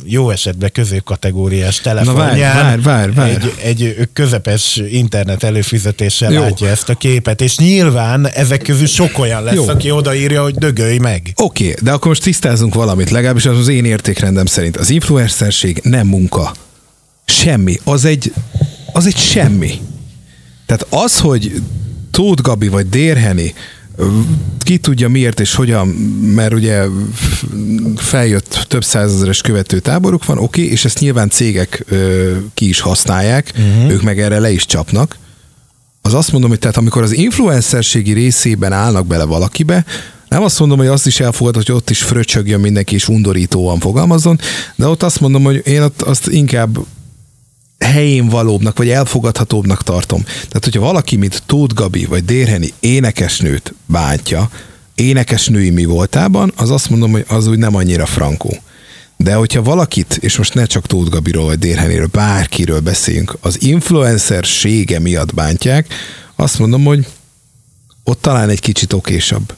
[0.09, 3.31] jó esetben középkategóriás telefonján várj, várj, várj, várj.
[3.31, 6.41] Egy, egy közepes internet előfizetéssel jó.
[6.41, 9.67] látja ezt a képet, és nyilván ezek közül sok olyan lesz, jó.
[9.67, 11.31] aki odaírja, hogy dögölj meg.
[11.35, 14.77] Oké, okay, de akkor most tisztázunk valamit, legalábbis az az én értékrendem szerint.
[14.77, 16.53] Az influencerség nem munka.
[17.25, 17.79] Semmi.
[17.83, 18.33] Az egy,
[18.93, 19.71] az egy semmi.
[20.65, 21.61] Tehát az, hogy
[22.11, 23.53] Tóth Gabi vagy Dérheni
[24.59, 25.87] ki tudja miért és hogyan,
[26.35, 26.83] mert ugye
[27.95, 32.79] feljött több százezeres követő táboruk van, oké, okay, és ezt nyilván cégek ö, ki is
[32.79, 33.91] használják, uh-huh.
[33.91, 35.17] ők meg erre le is csapnak.
[36.01, 39.85] Az azt mondom, hogy tehát amikor az influencerségi részében állnak bele valakibe,
[40.29, 44.39] nem azt mondom, hogy azt is elfogad, hogy ott is fröcsögjön mindenki és undorítóan fogalmazzon,
[44.75, 46.77] de ott azt mondom, hogy én ott azt inkább
[47.88, 50.23] helyén valóbbnak, vagy elfogadhatóbbnak tartom.
[50.23, 54.49] Tehát, hogyha valaki, mint Tóth Gabi, vagy Dérheni énekesnőt bántja,
[54.95, 58.57] énekesnői mi voltában, az azt mondom, hogy az úgy nem annyira frankó.
[59.17, 64.99] De hogyha valakit, és most ne csak Tóth Gabiról vagy Dérhenéről, bárkiről beszéljünk, az influencersége
[64.99, 65.93] miatt bántják,
[66.35, 67.07] azt mondom, hogy
[68.03, 69.55] ott talán egy kicsit okésabb.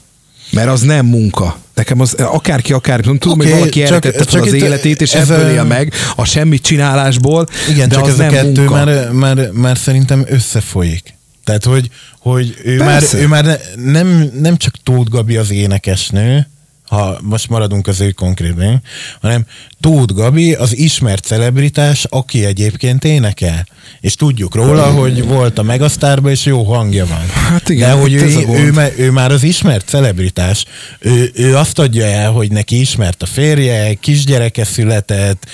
[0.51, 1.57] Mert az nem munka.
[1.79, 5.13] Nekem az akárki, akár, nem tudom, Oké, hogy valaki csak- eltette csak az életét, és
[5.13, 8.31] ez ebből a- él meg a semmit csinálásból, Igen, de csak az ez a nem
[8.31, 8.73] kettő munka.
[8.85, 11.13] már, már, már szerintem összefolyik.
[11.43, 13.17] Tehát, hogy, hogy ő, már, Persze.
[13.17, 13.55] ő már ne,
[13.91, 16.49] nem, nem csak Tóth Gabi az énekesnő,
[16.89, 18.81] ha most maradunk az ő konkrétben,
[19.21, 19.45] hanem
[19.79, 23.67] Tóth Gabi az ismert celebritás, aki egyébként énekel.
[24.01, 27.25] És tudjuk róla, hogy volt a Megasztárban, és jó hangja van.
[27.49, 30.65] Hát igen, De hogy a ő, ő, már- ő már az ismert celebritás.
[30.99, 35.45] Ő, ő azt adja el, hogy neki ismert a férje, kisgyereke született,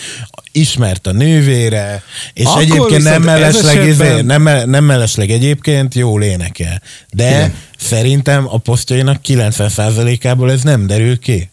[0.51, 6.81] ismert a nővére, és Akkor egyébként nem mellesleg, izé, nem, nem mellesleg egyébként jól énekel.
[7.09, 7.53] De Igen.
[7.77, 11.49] Szerintem a posztjainak 90%-ából ez nem derül ki.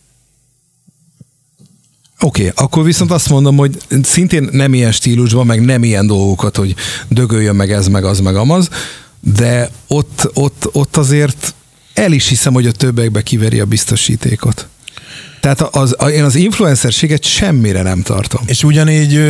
[2.20, 6.56] Oké, okay, akkor viszont azt mondom, hogy szintén nem ilyen stílusban, meg nem ilyen dolgokat,
[6.56, 6.74] hogy
[7.08, 8.68] dögöljön meg ez, meg az, meg amaz,
[9.20, 11.54] de ott, ott, ott azért
[11.94, 14.68] el is hiszem, hogy a többekbe kiveri a biztosítékot.
[15.42, 18.42] Tehát az, az, én az influencerséget semmire nem tartom.
[18.46, 19.20] És ugyanígy,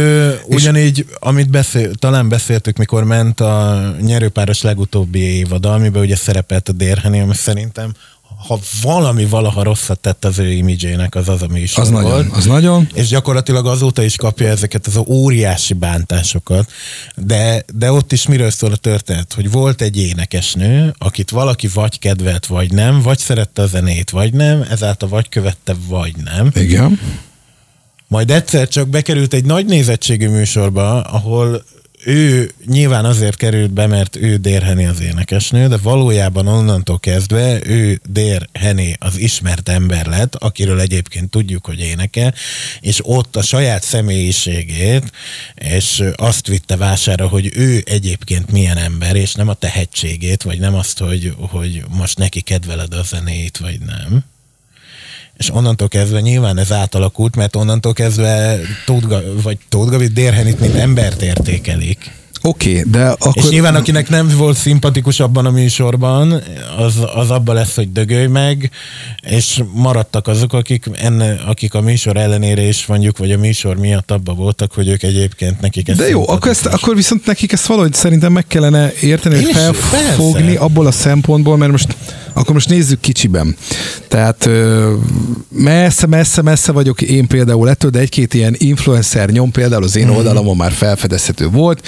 [0.46, 6.72] ugyanígy amit beszél, talán beszéltük, mikor ment a nyerőpáros legutóbbi évad, amiben ugye szerepelt a
[6.72, 7.92] Dérheni, ami szerintem
[8.46, 12.04] ha valami valaha rosszat tett az ő imidzsének, az az, ami is Az volt.
[12.04, 12.88] nagyon, az nagyon.
[12.94, 16.70] És gyakorlatilag azóta is kapja ezeket az óriási bántásokat,
[17.16, 21.98] de, de ott is miről szól a történet, hogy volt egy énekesnő, akit valaki vagy
[21.98, 26.50] kedvelt, vagy nem, vagy szerette a zenét, vagy nem, ezáltal vagy követte, vagy nem.
[26.54, 27.00] Igen.
[28.08, 31.64] Majd egyszer csak bekerült egy nagy nézettségű műsorba, ahol
[32.04, 37.66] ő nyilván azért került be, mert ő Dér Henny az énekesnő, de valójában onnantól kezdve
[37.66, 42.34] ő Dér Henny az ismert ember lett, akiről egyébként tudjuk, hogy énekel,
[42.80, 45.12] és ott a saját személyiségét,
[45.54, 50.74] és azt vitte vására, hogy ő egyébként milyen ember, és nem a tehetségét, vagy nem
[50.74, 54.24] azt, hogy, hogy most neki kedveled a zenét, vagy nem.
[55.36, 59.06] És onnantól kezdve nyilván ez átalakult, mert onnantól kezdve Tóth
[59.42, 62.21] vagy Tóth Gabi Dérhenit, mint embert értékelik.
[62.42, 63.32] Oké, okay, de akkor...
[63.34, 66.42] És nyilván akinek nem volt szimpatikus abban a műsorban,
[66.78, 68.70] az, az abban lesz, hogy dögölj meg,
[69.30, 74.10] és maradtak azok, akik, enne, akik a műsor ellenére is mondjuk, vagy a műsor miatt
[74.10, 77.66] abban voltak, hogy ők egyébként nekik ez De jó, akkor, ezt, akkor viszont nekik ezt
[77.66, 80.60] valahogy szerintem meg kellene érteni, Én hogy felfogni persze.
[80.60, 81.96] abból a szempontból, mert most
[82.34, 83.56] akkor most nézzük kicsiben.
[84.08, 84.48] Tehát
[85.48, 90.06] messze, messze, messze vagyok én például ettől, de egy-két ilyen influencer nyom például az én
[90.06, 90.16] Mhm.
[90.16, 91.86] oldalamon már felfedezhető volt.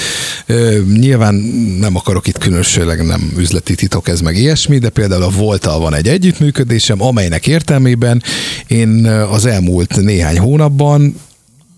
[0.93, 1.35] Nyilván
[1.81, 5.95] nem akarok itt különösséleg nem üzleti titok ez meg ilyesmi, de például a Voltal van
[5.95, 8.23] egy együttműködésem, amelynek értelmében
[8.67, 11.21] én az elmúlt néhány hónapban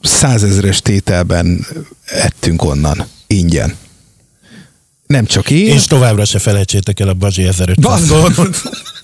[0.03, 1.67] százezres tételben
[2.05, 3.75] ettünk onnan, ingyen.
[5.07, 8.63] Nem csak én, És továbbra se felejtsétek el a Bazsi 1500 Bazd- dolgot.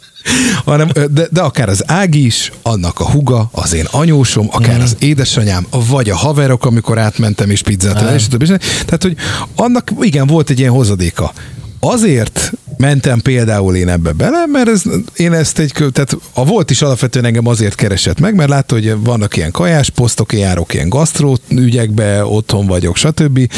[0.65, 4.83] hanem, de, de akár az Ági is, annak a huga, az én anyósom, akár Mhm.
[4.83, 8.47] az édesanyám, vagy a haverok, amikor átmentem és pizzát el, és többi.
[8.47, 9.17] Tehát, hogy
[9.57, 11.33] annak igen, volt egy ilyen hozadéka.
[11.81, 14.83] Azért mentem például én ebbe bele, mert ez,
[15.17, 18.97] én ezt egy, tehát a volt is alapvetően engem azért keresett meg, mert látta, hogy
[19.01, 23.51] vannak ilyen kajás posztok, én járok ilyen gasztró ügyekbe, otthon vagyok, stb.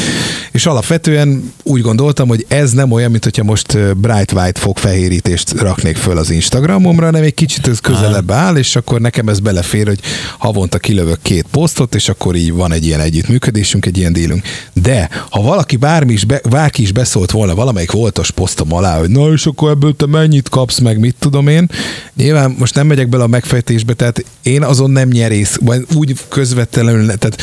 [0.51, 5.95] És alapvetően úgy gondoltam, hogy ez nem olyan, mint hogyha most Bright White fogfehérítést raknék
[5.95, 9.99] föl az Instagramomra, hanem egy kicsit ez közelebb áll, és akkor nekem ez belefér, hogy
[10.37, 14.43] havonta kilövök két posztot, és akkor így van egy ilyen együttműködésünk, egy ilyen dílünk.
[14.73, 19.15] De ha valaki bármi is, be, bárki is beszólt volna valamelyik voltos posztom alá, hogy
[19.15, 21.67] na és akkor ebből te mennyit kapsz meg, mit tudom én.
[22.15, 27.05] Nyilván most nem megyek bele a megfejtésbe, tehát én azon nem nyerész, vagy úgy közvetlenül,
[27.05, 27.41] tehát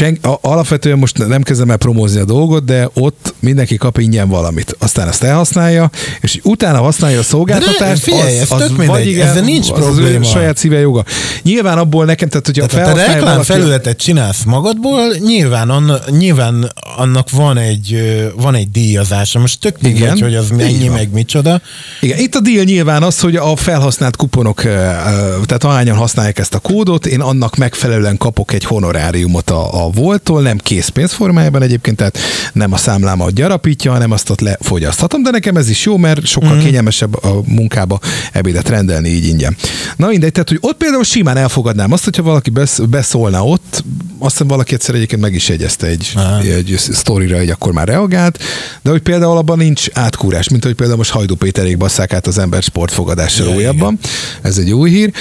[0.00, 4.28] sen, a, alapvetően most nem kezdem el promózni a dolgot, de ott mindenki kap ingyen
[4.28, 4.76] valamit.
[4.78, 5.90] Aztán azt elhasználja,
[6.20, 10.24] és utána használja a szolgáltatást, figyelj, ez tök mindegy, ezzel nincs az az ő probléma.
[10.24, 11.04] saját szíve joga.
[11.42, 15.98] Nyilván abból nekem, tehát hogyha Tehát ha te reklám valaki- felületet csinálsz magadból, nyilván, anna,
[16.10, 17.96] nyilván annak van egy,
[18.36, 19.38] van egy díjazása.
[19.38, 20.96] Most tök mindegy, Igen, hogy az mennyi, van.
[20.96, 21.60] meg micsoda.
[22.00, 26.58] Igen, itt a deal nyilván az, hogy a felhasznált kuponok, tehát ahányan használják ezt a
[26.58, 32.18] kódot, én annak megfelelően kapok egy honoráriumot a, a voltól, nem készpénz formájában egyébként, tehát
[32.52, 36.54] nem a számlámat gyarapítja, hanem azt ott lefogyaszthatom, de nekem ez is jó, mert sokkal
[36.54, 36.58] mm.
[36.58, 37.98] kényelmesebb a munkába
[38.32, 39.56] ebédet rendelni így ingyen.
[39.96, 43.84] Na mindegy, tehát hogy ott például simán elfogadnám azt, hogyha valaki besz, beszólna ott,
[44.18, 46.40] azt hiszem valaki egyszer egyébként meg is jegyezte egy, Aha.
[46.40, 48.38] egy sztorira, hogy akkor már reagált,
[48.82, 52.38] de hogy például abban nincs átkúrás, mint hogy például most Hajdú Péterék basszák át az
[52.38, 53.98] ember sportfogadással Ja, újabban.
[54.42, 55.12] Ez egy jó hír.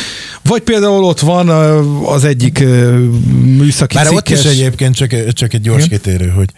[0.44, 1.50] Vagy például ott van
[2.06, 2.64] az egyik
[3.42, 6.00] műszaki Már ott is egyébként csak, csak egy gyors Igen?
[6.00, 6.50] kitérő, hogy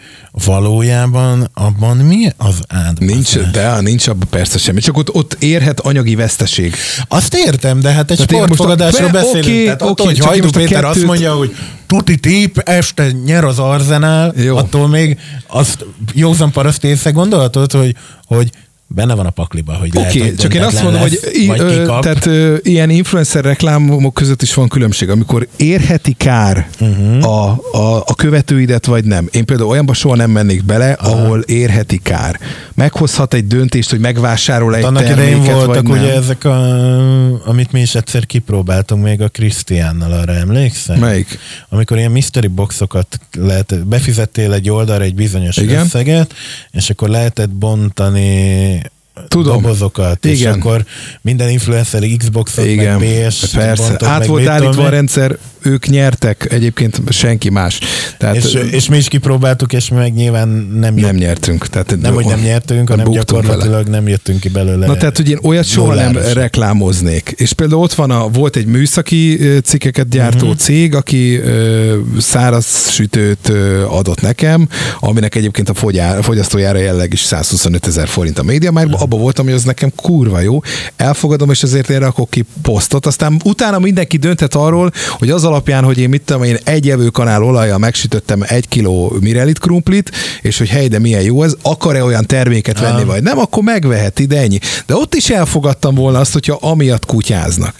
[0.44, 3.14] valójában abban mi az átbaszás?
[3.14, 4.80] Nincs, de nincs abban persze semmi.
[4.80, 6.74] Csak ott, ott érhet anyagi veszteség.
[7.08, 9.44] Azt értem, de hát egy Tehát sportfogadásról be- beszélünk.
[9.46, 11.54] oké, Tehát oké, attól, hogy Hajdú Péter azt kettőt- mondja, hogy
[11.86, 14.56] tuti tip, este nyer az Arzenál, Jó.
[14.56, 17.94] attól még azt józan paraszt észre gondolhatod, hogy,
[18.26, 18.50] hogy
[18.94, 21.46] benne van a pakliba, hogy lehet, okay, hogy csak én azt mondom, hogy lesz, i,
[21.46, 27.24] vagy ö, tehát ö, ilyen influencer reklámok között is van különbség, amikor érheti kár uh-huh.
[27.24, 29.28] a, a, a követőidet, vagy nem.
[29.32, 31.10] Én például olyanba soha nem mennék bele, Aha.
[31.10, 32.40] ahol érheti kár.
[32.74, 37.72] Meghozhat egy döntést, hogy megvásárol egy Hát Annak idején voltak vagy ugye ezek, a, amit
[37.72, 40.96] mi is egyszer kipróbáltunk még a Krisztiánnal, arra emlékszel?
[40.96, 41.38] Melyik?
[41.68, 45.56] Amikor ilyen mystery boxokat lehet, befizettél egy oldalra egy bizonyos.
[45.56, 45.80] Igen.
[45.84, 46.34] összeget,
[46.70, 48.81] és akkor lehetett bontani
[49.28, 49.62] Tudom.
[49.62, 50.52] dobozokat, és Igen.
[50.52, 50.84] akkor
[51.20, 53.82] minden influencer Xboxot, Igen, meg PS persze.
[53.88, 57.78] bontott, Át volt állítva a rendszer, ők nyertek, egyébként senki más.
[58.18, 61.66] Tehát és, és mi is kipróbáltuk, és mi meg nyilván nem, nem nyertünk.
[61.66, 63.42] Tehát nem, hogy nem nyertünk, hanem buktunk vele.
[63.42, 64.86] gyakorlatilag nem jöttünk ki belőle.
[64.86, 67.34] Na tehát, hogy én olyat soha nem reklámoznék.
[67.36, 70.60] És például ott van a, volt egy műszaki cikkeket gyártó uh-huh.
[70.60, 74.68] cég, aki ö, száraz sütőt ö, adott nekem,
[75.00, 79.44] aminek egyébként a fogyá, fogyasztójára jelenleg is 125 ezer forint a média, már abban voltam,
[79.44, 80.60] hogy az nekem kurva jó.
[80.96, 83.06] Elfogadom, és ezért én rakok ki posztot.
[83.06, 87.42] Aztán utána mindenki dönthet arról, hogy az alapján, hogy én mit tudom, én egy evőkanál
[87.42, 90.10] olajjal megsütöttem egy kiló mirelit krumplit,
[90.42, 94.24] és hogy hely, de milyen jó ez, akar-e olyan terméket venni, vagy nem, akkor megveheti,
[94.24, 94.58] de ennyi.
[94.86, 97.74] De ott is elfogadtam volna azt, hogyha amiatt kutyáznak.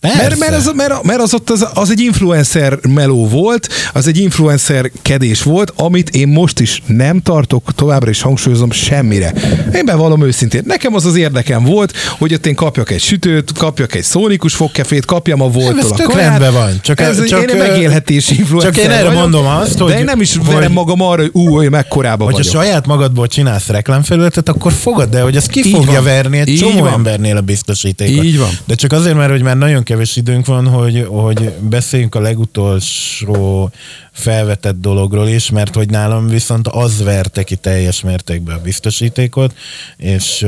[0.00, 0.16] Persze.
[0.18, 4.18] Mert, mert, az, mert, mert az ott az, az egy influencer meló volt, az egy
[4.18, 9.32] influencer kedés volt, amit én most is nem tartok, továbbra is hangsúlyozom semmire.
[9.74, 13.94] Én bevallom őszintén, nekem az az érdekem volt, hogy ott én kapjak egy sütőt, kapjak
[13.94, 16.28] egy szónikus fogkefét, kapjam a voltól a kaját.
[16.28, 16.78] rendben van.
[16.82, 19.92] Csak- ez, csak, én egy ö, megélhetési influencer csak én erre vagyok, mondom azt, hogy-
[19.92, 22.52] De én nem is hogy- verem magam arra, hogy ú, hogy mekkorába Hogyha vagyok.
[22.62, 26.04] saját magadból csinálsz reklámfelületet, akkor fogad el, hogy ez ki Így fogja van.
[26.04, 26.92] verni egy Így csomó van.
[26.92, 28.24] embernél a biztosítékot.
[28.24, 28.48] Így van.
[28.66, 33.70] De csak azért, mert hogy már nagyon kevés időnk van, hogy, hogy beszéljünk a legutolsó
[34.12, 39.54] felvetett dologról is, mert hogy nálam viszont az verte ki teljes mértékben a biztosítékot,
[39.96, 40.42] és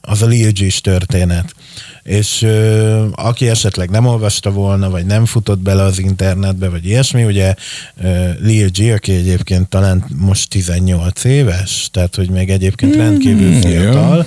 [0.00, 1.54] az a Lil G-s történet.
[2.02, 7.24] És ö, aki esetleg nem olvasta volna, vagy nem futott bele az internetbe, vagy ilyesmi,
[7.24, 7.54] ugye
[8.02, 13.60] ö, Lil G, aki egyébként talán most 18 éves, tehát hogy még egyébként rendkívül Mm,
[13.60, 14.22] fiatal, ö,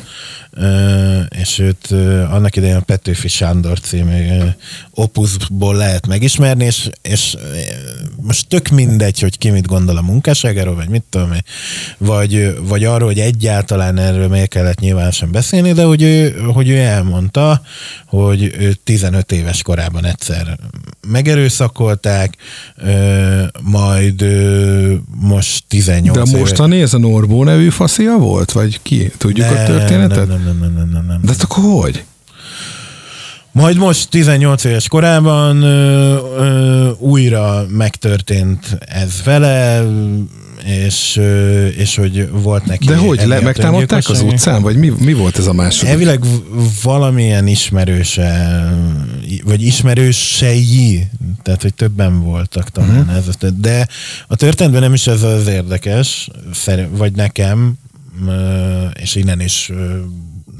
[1.30, 1.91] és őt
[2.32, 4.38] annak idején a Petőfi Sándor című
[4.91, 7.36] opuszból lehet megismerni, és, és
[8.16, 11.32] most tök mindegy, hogy ki mit gondol a munkásságáról, vagy mit tudom
[11.97, 16.78] vagy, vagy arról, hogy egyáltalán erről miért kellett nyilvánosan beszélni, de hogy ő, hogy ő
[16.78, 17.62] elmondta,
[18.06, 20.58] hogy ő 15 éves korában egyszer
[21.08, 22.36] megerőszakolták,
[23.62, 24.26] majd
[25.06, 28.51] most 18 De mostani ez a Norbó nevű faszia volt?
[28.51, 29.11] Vagy ki?
[29.17, 30.28] Tudjuk a történetet?
[30.28, 31.19] Nem, nem, nem, nem, nem, nem.
[31.21, 32.03] De hát akkor hogy?
[33.51, 39.84] Majd most 18 éves korában ö, ö, újra megtörtént ez vele,
[40.66, 41.22] és,
[41.78, 42.86] és hogy volt neki...
[42.86, 44.61] De hogy, le, megtámadták az utcán?
[44.61, 45.89] Vagy mi, mi volt ez a második?
[45.91, 46.24] Elvileg
[46.84, 48.59] valamilyen ismerőse,
[49.43, 51.07] vagy ismerősei,
[51.41, 52.99] tehát hogy többen voltak talán.
[52.99, 53.16] Uh-huh.
[53.16, 53.88] Ez, de
[54.28, 56.30] a történetben nem is ez az érdekes,
[56.89, 57.74] vagy nekem,
[58.93, 59.72] és innen is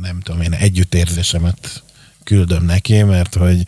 [0.01, 1.84] nem tudom én, együttérzésemet
[2.24, 3.64] küldöm neki, mert hogy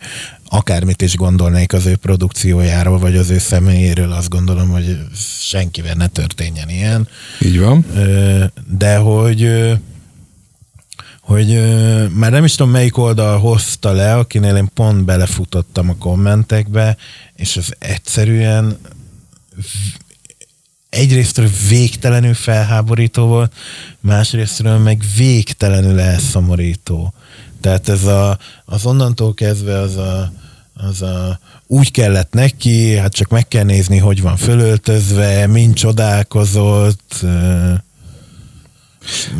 [0.48, 4.98] akármit is gondolnék az ő produkciójáról, vagy az ő személyéről, azt gondolom, hogy
[5.40, 7.08] senkivel ne történjen ilyen.
[7.40, 7.86] Így van.
[8.78, 9.50] De hogy
[11.20, 15.96] hogy ö, már nem is tudom melyik oldal hozta le, akinél én pont belefutottam a
[15.96, 16.96] kommentekbe,
[17.34, 18.78] és az egyszerűen
[20.88, 23.52] egyrésztről végtelenül felháborító volt,
[24.00, 27.12] másrésztről meg végtelenül elszomorító.
[27.60, 30.32] Tehát ez a, az onnantól kezdve az a,
[30.74, 37.24] az a úgy kellett neki, hát csak meg kell nézni, hogy van fölöltözve, mind csodálkozott,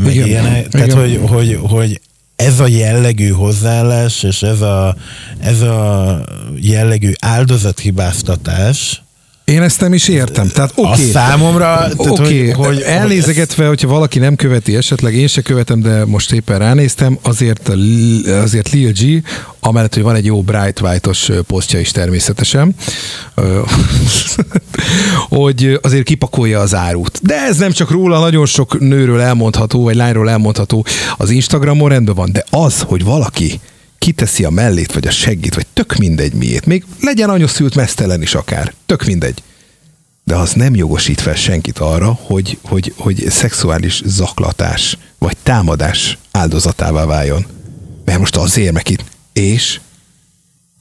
[0.02, 0.68] meg Igen, ilyenek.
[0.68, 0.98] Tehát, igen.
[0.98, 2.00] hogy, hogy, hogy
[2.36, 4.96] ez a jellegű hozzáállás, és ez a,
[5.38, 6.20] ez a
[6.56, 9.02] jellegű áldozathibáztatás,
[9.47, 10.49] Én ezt nem is értem.
[10.49, 10.92] Tehát okay.
[10.92, 11.03] oké.
[11.03, 16.05] a számomra, Oké, hogy, hogy, elnézegetve, hogyha valaki nem követi esetleg, én se követem, de
[16.05, 17.68] most éppen ránéztem, azért,
[18.28, 19.22] azért Lil G,
[19.61, 22.74] amellett, hogy van egy jó Bright White-os posztja is természetesen,
[25.28, 27.20] hogy azért kipakolja az árut.
[27.22, 30.84] De ez nem csak róla, nagyon sok nőről elmondható, vagy lányról elmondható
[31.16, 33.61] az Instagramon rendben van, de az, hogy valaki
[33.99, 36.66] kiteszi a mellét, vagy a seggit, vagy tök mindegy miért.
[36.66, 38.72] Még legyen anyaszült mesztelen is akár.
[38.86, 39.42] Tök mindegy.
[40.24, 47.05] De az nem jogosít fel senkit arra, hogy, hogy, hogy szexuális zaklatás, vagy támadás áldozatává
[47.05, 47.47] váljon.
[48.05, 49.05] Mert most azért, meg itt.
[49.32, 49.80] És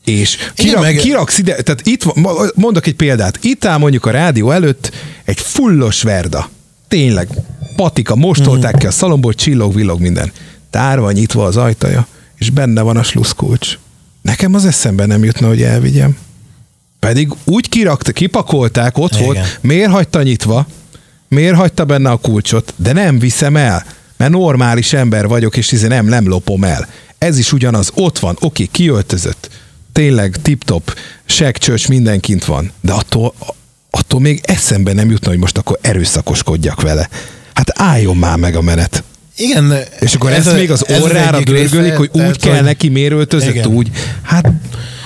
[0.06, 0.96] és kirak, meg...
[0.96, 4.92] kiraksz ide, tehát itt van, mondok egy példát, itt áll mondjuk a rádió előtt
[5.24, 6.50] egy fullos verda.
[6.88, 7.28] Tényleg,
[7.76, 8.80] patika, mostolták mm.
[8.80, 10.32] ki a szalomból, csillog, villog minden.
[10.70, 12.08] Tár van nyitva az ajtaja,
[12.46, 13.78] és benne van a sluszkulcs.
[14.22, 16.18] Nekem az eszembe nem jutna, hogy elvigyem.
[17.00, 19.26] Pedig úgy kirakta, kipakolták, ott Igen.
[19.26, 20.68] volt, miért hagyta nyitva,
[21.28, 23.86] miért hagyta benne a kulcsot, de nem viszem el,
[24.18, 26.88] mert normális ember vagyok, és izé nem, nem lopom el.
[27.18, 29.50] Ez is ugyanaz, ott van, oké, kiöltözött,
[29.92, 33.34] tényleg tip-top, segcsöcs, mindenkint van, de attól,
[33.90, 37.10] attól még eszembe nem jutna, hogy most akkor erőszakoskodjak vele.
[37.54, 39.04] Hát álljon már meg a menet.
[39.36, 39.74] Igen.
[40.00, 43.92] És akkor ez ezt a, még az orrára dörgölik, hogy úgy kell neki mérőltözött, úgy.
[44.22, 44.52] Hát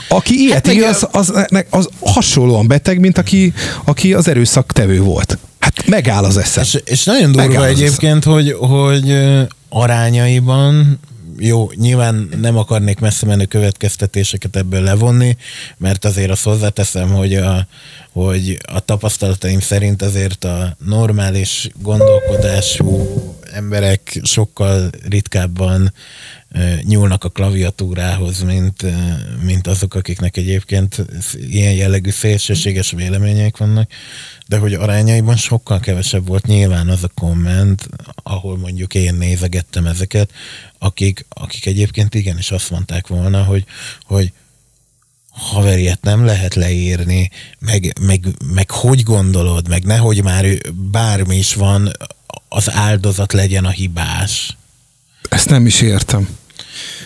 [0.10, 3.54] aki ilyet hát igaz, az, az, az hasonlóan beteg, mint aki,
[3.86, 5.38] aki az erőszak tevő volt.
[5.60, 6.64] Hát megáll az eszem.
[6.64, 9.18] És, és nagyon durva megáll egyébként, hogy, hogy
[9.70, 11.00] arányaiban
[11.38, 15.38] jó, nyilván nem akarnék messze menő következtetéseket ebből levonni,
[15.78, 17.68] mert azért azt hozzáteszem, hogy a,
[18.12, 23.08] hogy a tapasztalataim szerint azért a normális gondolkodású
[23.54, 25.94] emberek sokkal ritkábban
[26.82, 28.86] nyúlnak a klaviatúrához, mint,
[29.44, 33.92] mint azok, akiknek egyébként ilyen jellegű szélsőséges vélemények vannak,
[34.48, 37.90] de hogy arányaiban sokkal kevesebb volt nyilván az a komment,
[38.24, 40.32] ahol mondjuk én nézegettem ezeket,
[40.78, 43.66] akik, akik egyébként igenis azt mondták volna, hogy,
[44.04, 44.32] hogy
[45.30, 47.30] haveriet nem lehet leírni,
[47.60, 50.46] meg, meg, meg hogy gondolod, meg nehogy már
[50.92, 51.92] bármi is van,
[52.50, 54.58] az áldozat legyen a hibás.
[55.30, 56.28] Ezt nem is értem.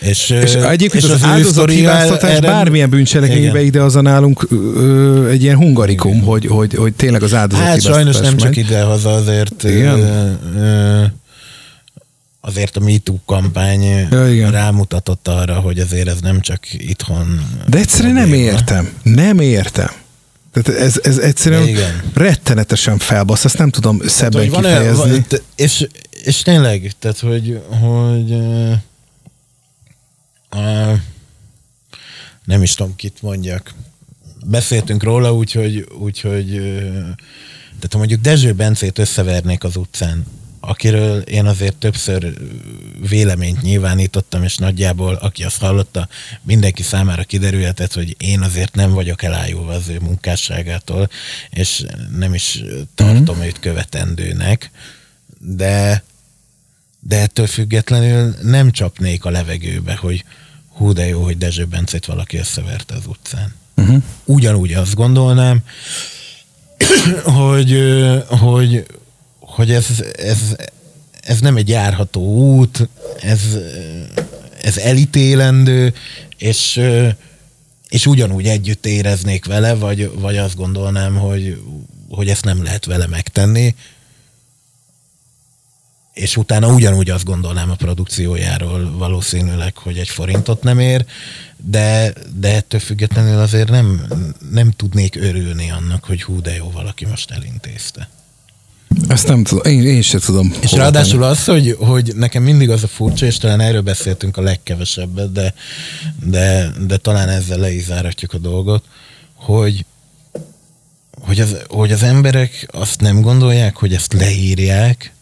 [0.00, 2.46] És, és egyébként és az, az áldozathibáztatás erre...
[2.46, 7.34] bármilyen bűncselekménybe ide az a nálunk ö, egy ilyen hungarikum, hogy, hogy, hogy tényleg az
[7.34, 8.42] áldozathibáztatás Hát sajnos nem megy.
[8.42, 9.98] csak ide-haza azért Igen?
[10.00, 11.04] Ö, ö,
[12.40, 14.50] azért a MeToo kampány ja, igen.
[14.50, 17.40] rámutatott arra, hogy azért ez nem csak itthon.
[17.66, 18.92] De egyszerűen nem értem.
[19.02, 19.90] Nem értem.
[20.62, 22.02] Tehát ez, ez egyszerűen igen.
[22.14, 25.24] rettenetesen felbasz, ezt nem tudom szebben tehát, kifejezni.
[25.28, 28.72] Van, és, és tényleg, tehát hogy, hogy uh,
[30.56, 30.98] uh,
[32.44, 33.74] nem is tudom, kit mondjak.
[34.46, 37.08] Beszéltünk róla, úgyhogy, úgyhogy uh,
[37.74, 40.24] tehát ha mondjuk Dezső Bencét összevernék az utcán,
[40.66, 42.34] akiről én azért többször
[43.08, 46.08] véleményt nyilvánítottam, és nagyjából, aki azt hallotta,
[46.42, 51.10] mindenki számára kiderülhetett, hogy én azért nem vagyok elájulva az ő munkásságától,
[51.50, 51.84] és
[52.18, 52.62] nem is
[52.94, 53.46] tartom mm-hmm.
[53.46, 54.70] őt követendőnek,
[55.38, 56.04] de,
[57.00, 60.24] de ettől függetlenül nem csapnék a levegőbe, hogy
[60.68, 63.54] hú de jó, hogy Dezső Bencét valaki összeverte az utcán.
[63.76, 64.02] Uh-huh.
[64.24, 65.58] Ugyanúgy azt gondolnám,
[67.40, 67.78] hogy,
[68.28, 68.86] hogy
[69.54, 69.86] hogy ez,
[70.16, 70.38] ez,
[71.20, 72.20] ez nem egy járható
[72.56, 72.88] út,
[73.20, 73.40] ez,
[74.62, 75.94] ez elítélendő,
[76.36, 76.80] és,
[77.88, 81.62] és ugyanúgy együtt éreznék vele, vagy, vagy azt gondolnám, hogy,
[82.08, 83.74] hogy ezt nem lehet vele megtenni,
[86.12, 91.06] és utána ugyanúgy azt gondolnám a produkciójáról valószínűleg, hogy egy forintot nem ér,
[91.56, 94.06] de, de ettől függetlenül azért nem,
[94.50, 98.08] nem tudnék örülni annak, hogy hú, de jó, valaki most elintézte.
[99.08, 100.54] Ezt nem tudom, én, én sem tudom.
[100.60, 101.30] És ráadásul tenni.
[101.30, 105.54] az, hogy, hogy nekem mindig az a furcsa, és talán erről beszéltünk a legkevesebbet, de,
[106.24, 108.84] de, de talán ezzel le is záratjuk a dolgot,
[109.34, 109.84] hogy,
[111.20, 115.12] hogy, az, hogy az emberek azt nem gondolják, hogy ezt leírják,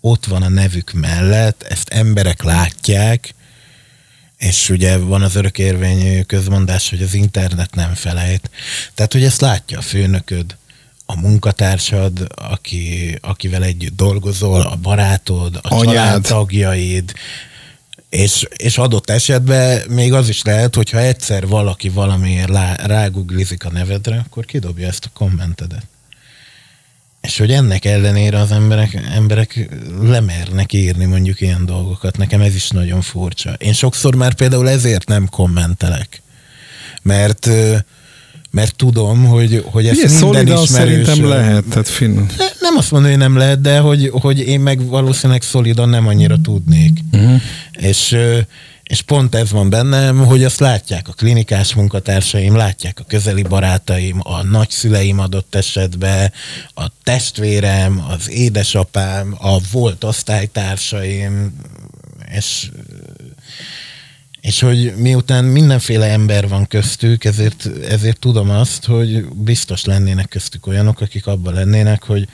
[0.00, 3.34] ott van a nevük mellett, ezt emberek látják,
[4.38, 8.50] és ugye van az örökérvényű közmondás, hogy az internet nem felejt.
[8.94, 10.56] Tehát, hogy ezt látja a főnököd,
[11.10, 15.94] a munkatársad, aki, akivel együtt dolgozol, a barátod, a Anyád.
[15.94, 17.12] családtagjaid,
[18.08, 23.70] és, és adott esetben még az is lehet, hogyha egyszer valaki valamiért lá, ráguglizik a
[23.70, 25.82] nevedre, akkor kidobja ezt a kommentedet.
[27.20, 29.70] És hogy ennek ellenére az emberek, emberek
[30.02, 32.16] lemernek írni mondjuk ilyen dolgokat.
[32.16, 33.52] Nekem ez is nagyon furcsa.
[33.52, 36.22] Én sokszor már például ezért nem kommentelek.
[37.02, 37.48] Mert
[38.50, 40.68] mert tudom, hogy, hogy ezt Ugye, minden ismerős...
[40.68, 42.14] szerintem lehet, tehát finn.
[42.14, 46.06] Ne, nem azt mondom, hogy nem lehet, de hogy, hogy én meg valószínűleg szolidan nem
[46.06, 46.98] annyira tudnék.
[47.12, 47.40] Uh-huh.
[47.72, 48.16] És,
[48.82, 54.20] És pont ez van bennem, hogy azt látják a klinikás munkatársaim, látják a közeli barátaim,
[54.22, 56.32] a nagyszüleim adott esetben,
[56.74, 61.52] a testvérem, az édesapám, a volt osztálytársaim,
[62.36, 62.70] és
[64.40, 70.66] és hogy miután mindenféle ember van köztük, ezért, ezért tudom azt, hogy biztos lennének köztük
[70.66, 72.28] olyanok, akik abban lennének, hogy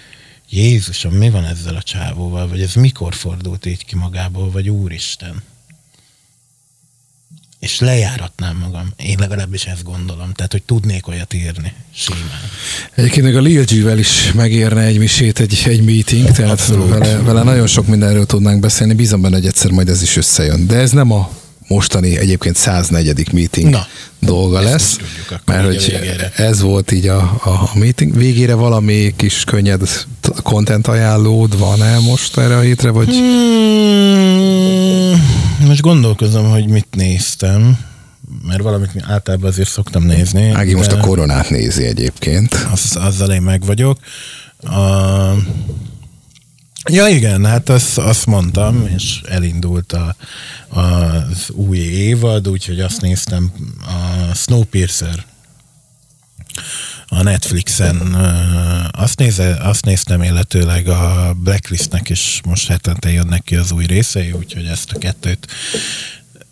[0.50, 5.42] Jézusom, mi van ezzel a csávóval, vagy ez mikor fordult így ki magából, vagy Úristen.
[7.58, 8.92] És lejáratnám magam.
[8.96, 10.32] Én legalábbis ezt gondolom.
[10.32, 12.40] Tehát, hogy tudnék olyat írni simán.
[12.94, 17.42] Egyébként meg a Lil G-vel is megérne egy misét, egy, egy meeting, tehát vele, vele,
[17.42, 18.94] nagyon sok mindenről tudnánk beszélni.
[18.94, 20.66] Bízom benne, hogy egyszer majd ez is összejön.
[20.66, 21.30] De ez nem a
[21.68, 23.32] mostani egyébként 104.
[23.32, 23.86] meeting Na,
[24.18, 25.96] dolga lesz, tudjuk, mert hogy
[26.36, 28.16] ez volt így a, a, a meeting.
[28.16, 29.82] Végére valami kis könnyed
[30.42, 33.08] content ajánlód van-e most erre a hétre, vagy?
[33.08, 34.46] Hmm,
[35.66, 37.78] most gondolkozom, hogy mit néztem
[38.46, 40.50] mert valamit általában azért szoktam nézni.
[40.50, 42.54] Ági most a koronát nézi egyébként.
[42.72, 43.98] Az, azzal én meg vagyok.
[44.60, 44.72] A,
[46.88, 50.16] Ja igen, hát azt, azt mondtam, és elindult a,
[50.68, 55.24] az új évad, úgyhogy azt néztem a Snowpiercer
[57.08, 57.96] a Netflixen.
[58.90, 64.32] Azt, néze, azt néztem illetőleg a Blacklistnek is most hetente jönnek ki az új részei,
[64.32, 65.46] úgyhogy ezt a kettőt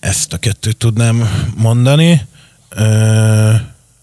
[0.01, 2.27] ezt a kettőt tudnám mondani.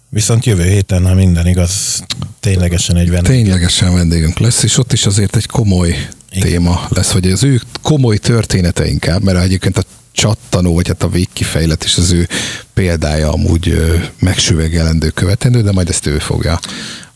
[0.09, 2.03] Viszont jövő héten, ha minden igaz,
[2.39, 3.31] ténylegesen egy vendég.
[3.31, 6.47] Ténylegesen vendégünk lesz, és ott is azért egy komoly igen.
[6.47, 11.09] téma lesz, hogy az ő komoly története inkább, mert egyébként a csattanó, vagy hát a
[11.09, 12.27] végkifejlet is az ő
[12.73, 13.81] példája amúgy
[14.19, 16.59] megsüvegelendő követendő, de majd ezt ő fogja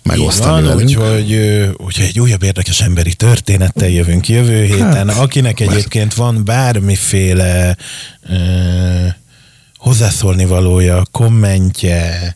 [0.04, 0.90] megosztani van, velünk.
[0.90, 1.34] Úgyhogy,
[1.78, 7.78] úgyhogy egy újabb érdekes emberi történettel jövünk jövő héten, hát, akinek egyébként van bármiféle
[8.30, 8.36] ö,
[9.76, 12.36] hozzászólni valója, kommentje,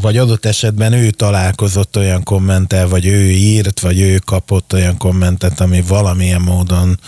[0.00, 5.60] vagy adott esetben ő találkozott olyan kommentel, vagy ő írt, vagy ő kapott olyan kommentet,
[5.60, 7.00] ami valamilyen módon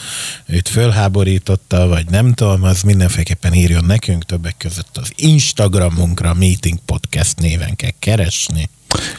[0.47, 7.41] őt fölháborította, vagy nem tudom, az mindenféleképpen írjon nekünk, többek között az Instagramunkra Meeting Podcast
[7.41, 8.69] néven kell keresni.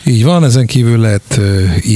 [0.05, 1.37] Így van, ezen kívül lehet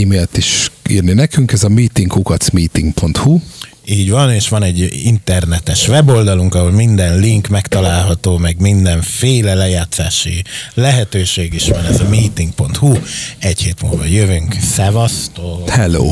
[0.02, 3.40] e-mailt is írni nekünk, ez a meetingkukacmeeting.hu
[3.86, 11.54] így van, és van egy internetes weboldalunk, ahol minden link megtalálható, meg mindenféle lejátszási lehetőség
[11.54, 12.94] is van, ez a meeting.hu.
[13.40, 14.56] Egy hét múlva jövünk.
[14.62, 15.70] Szevasztok!
[15.70, 16.12] Hello!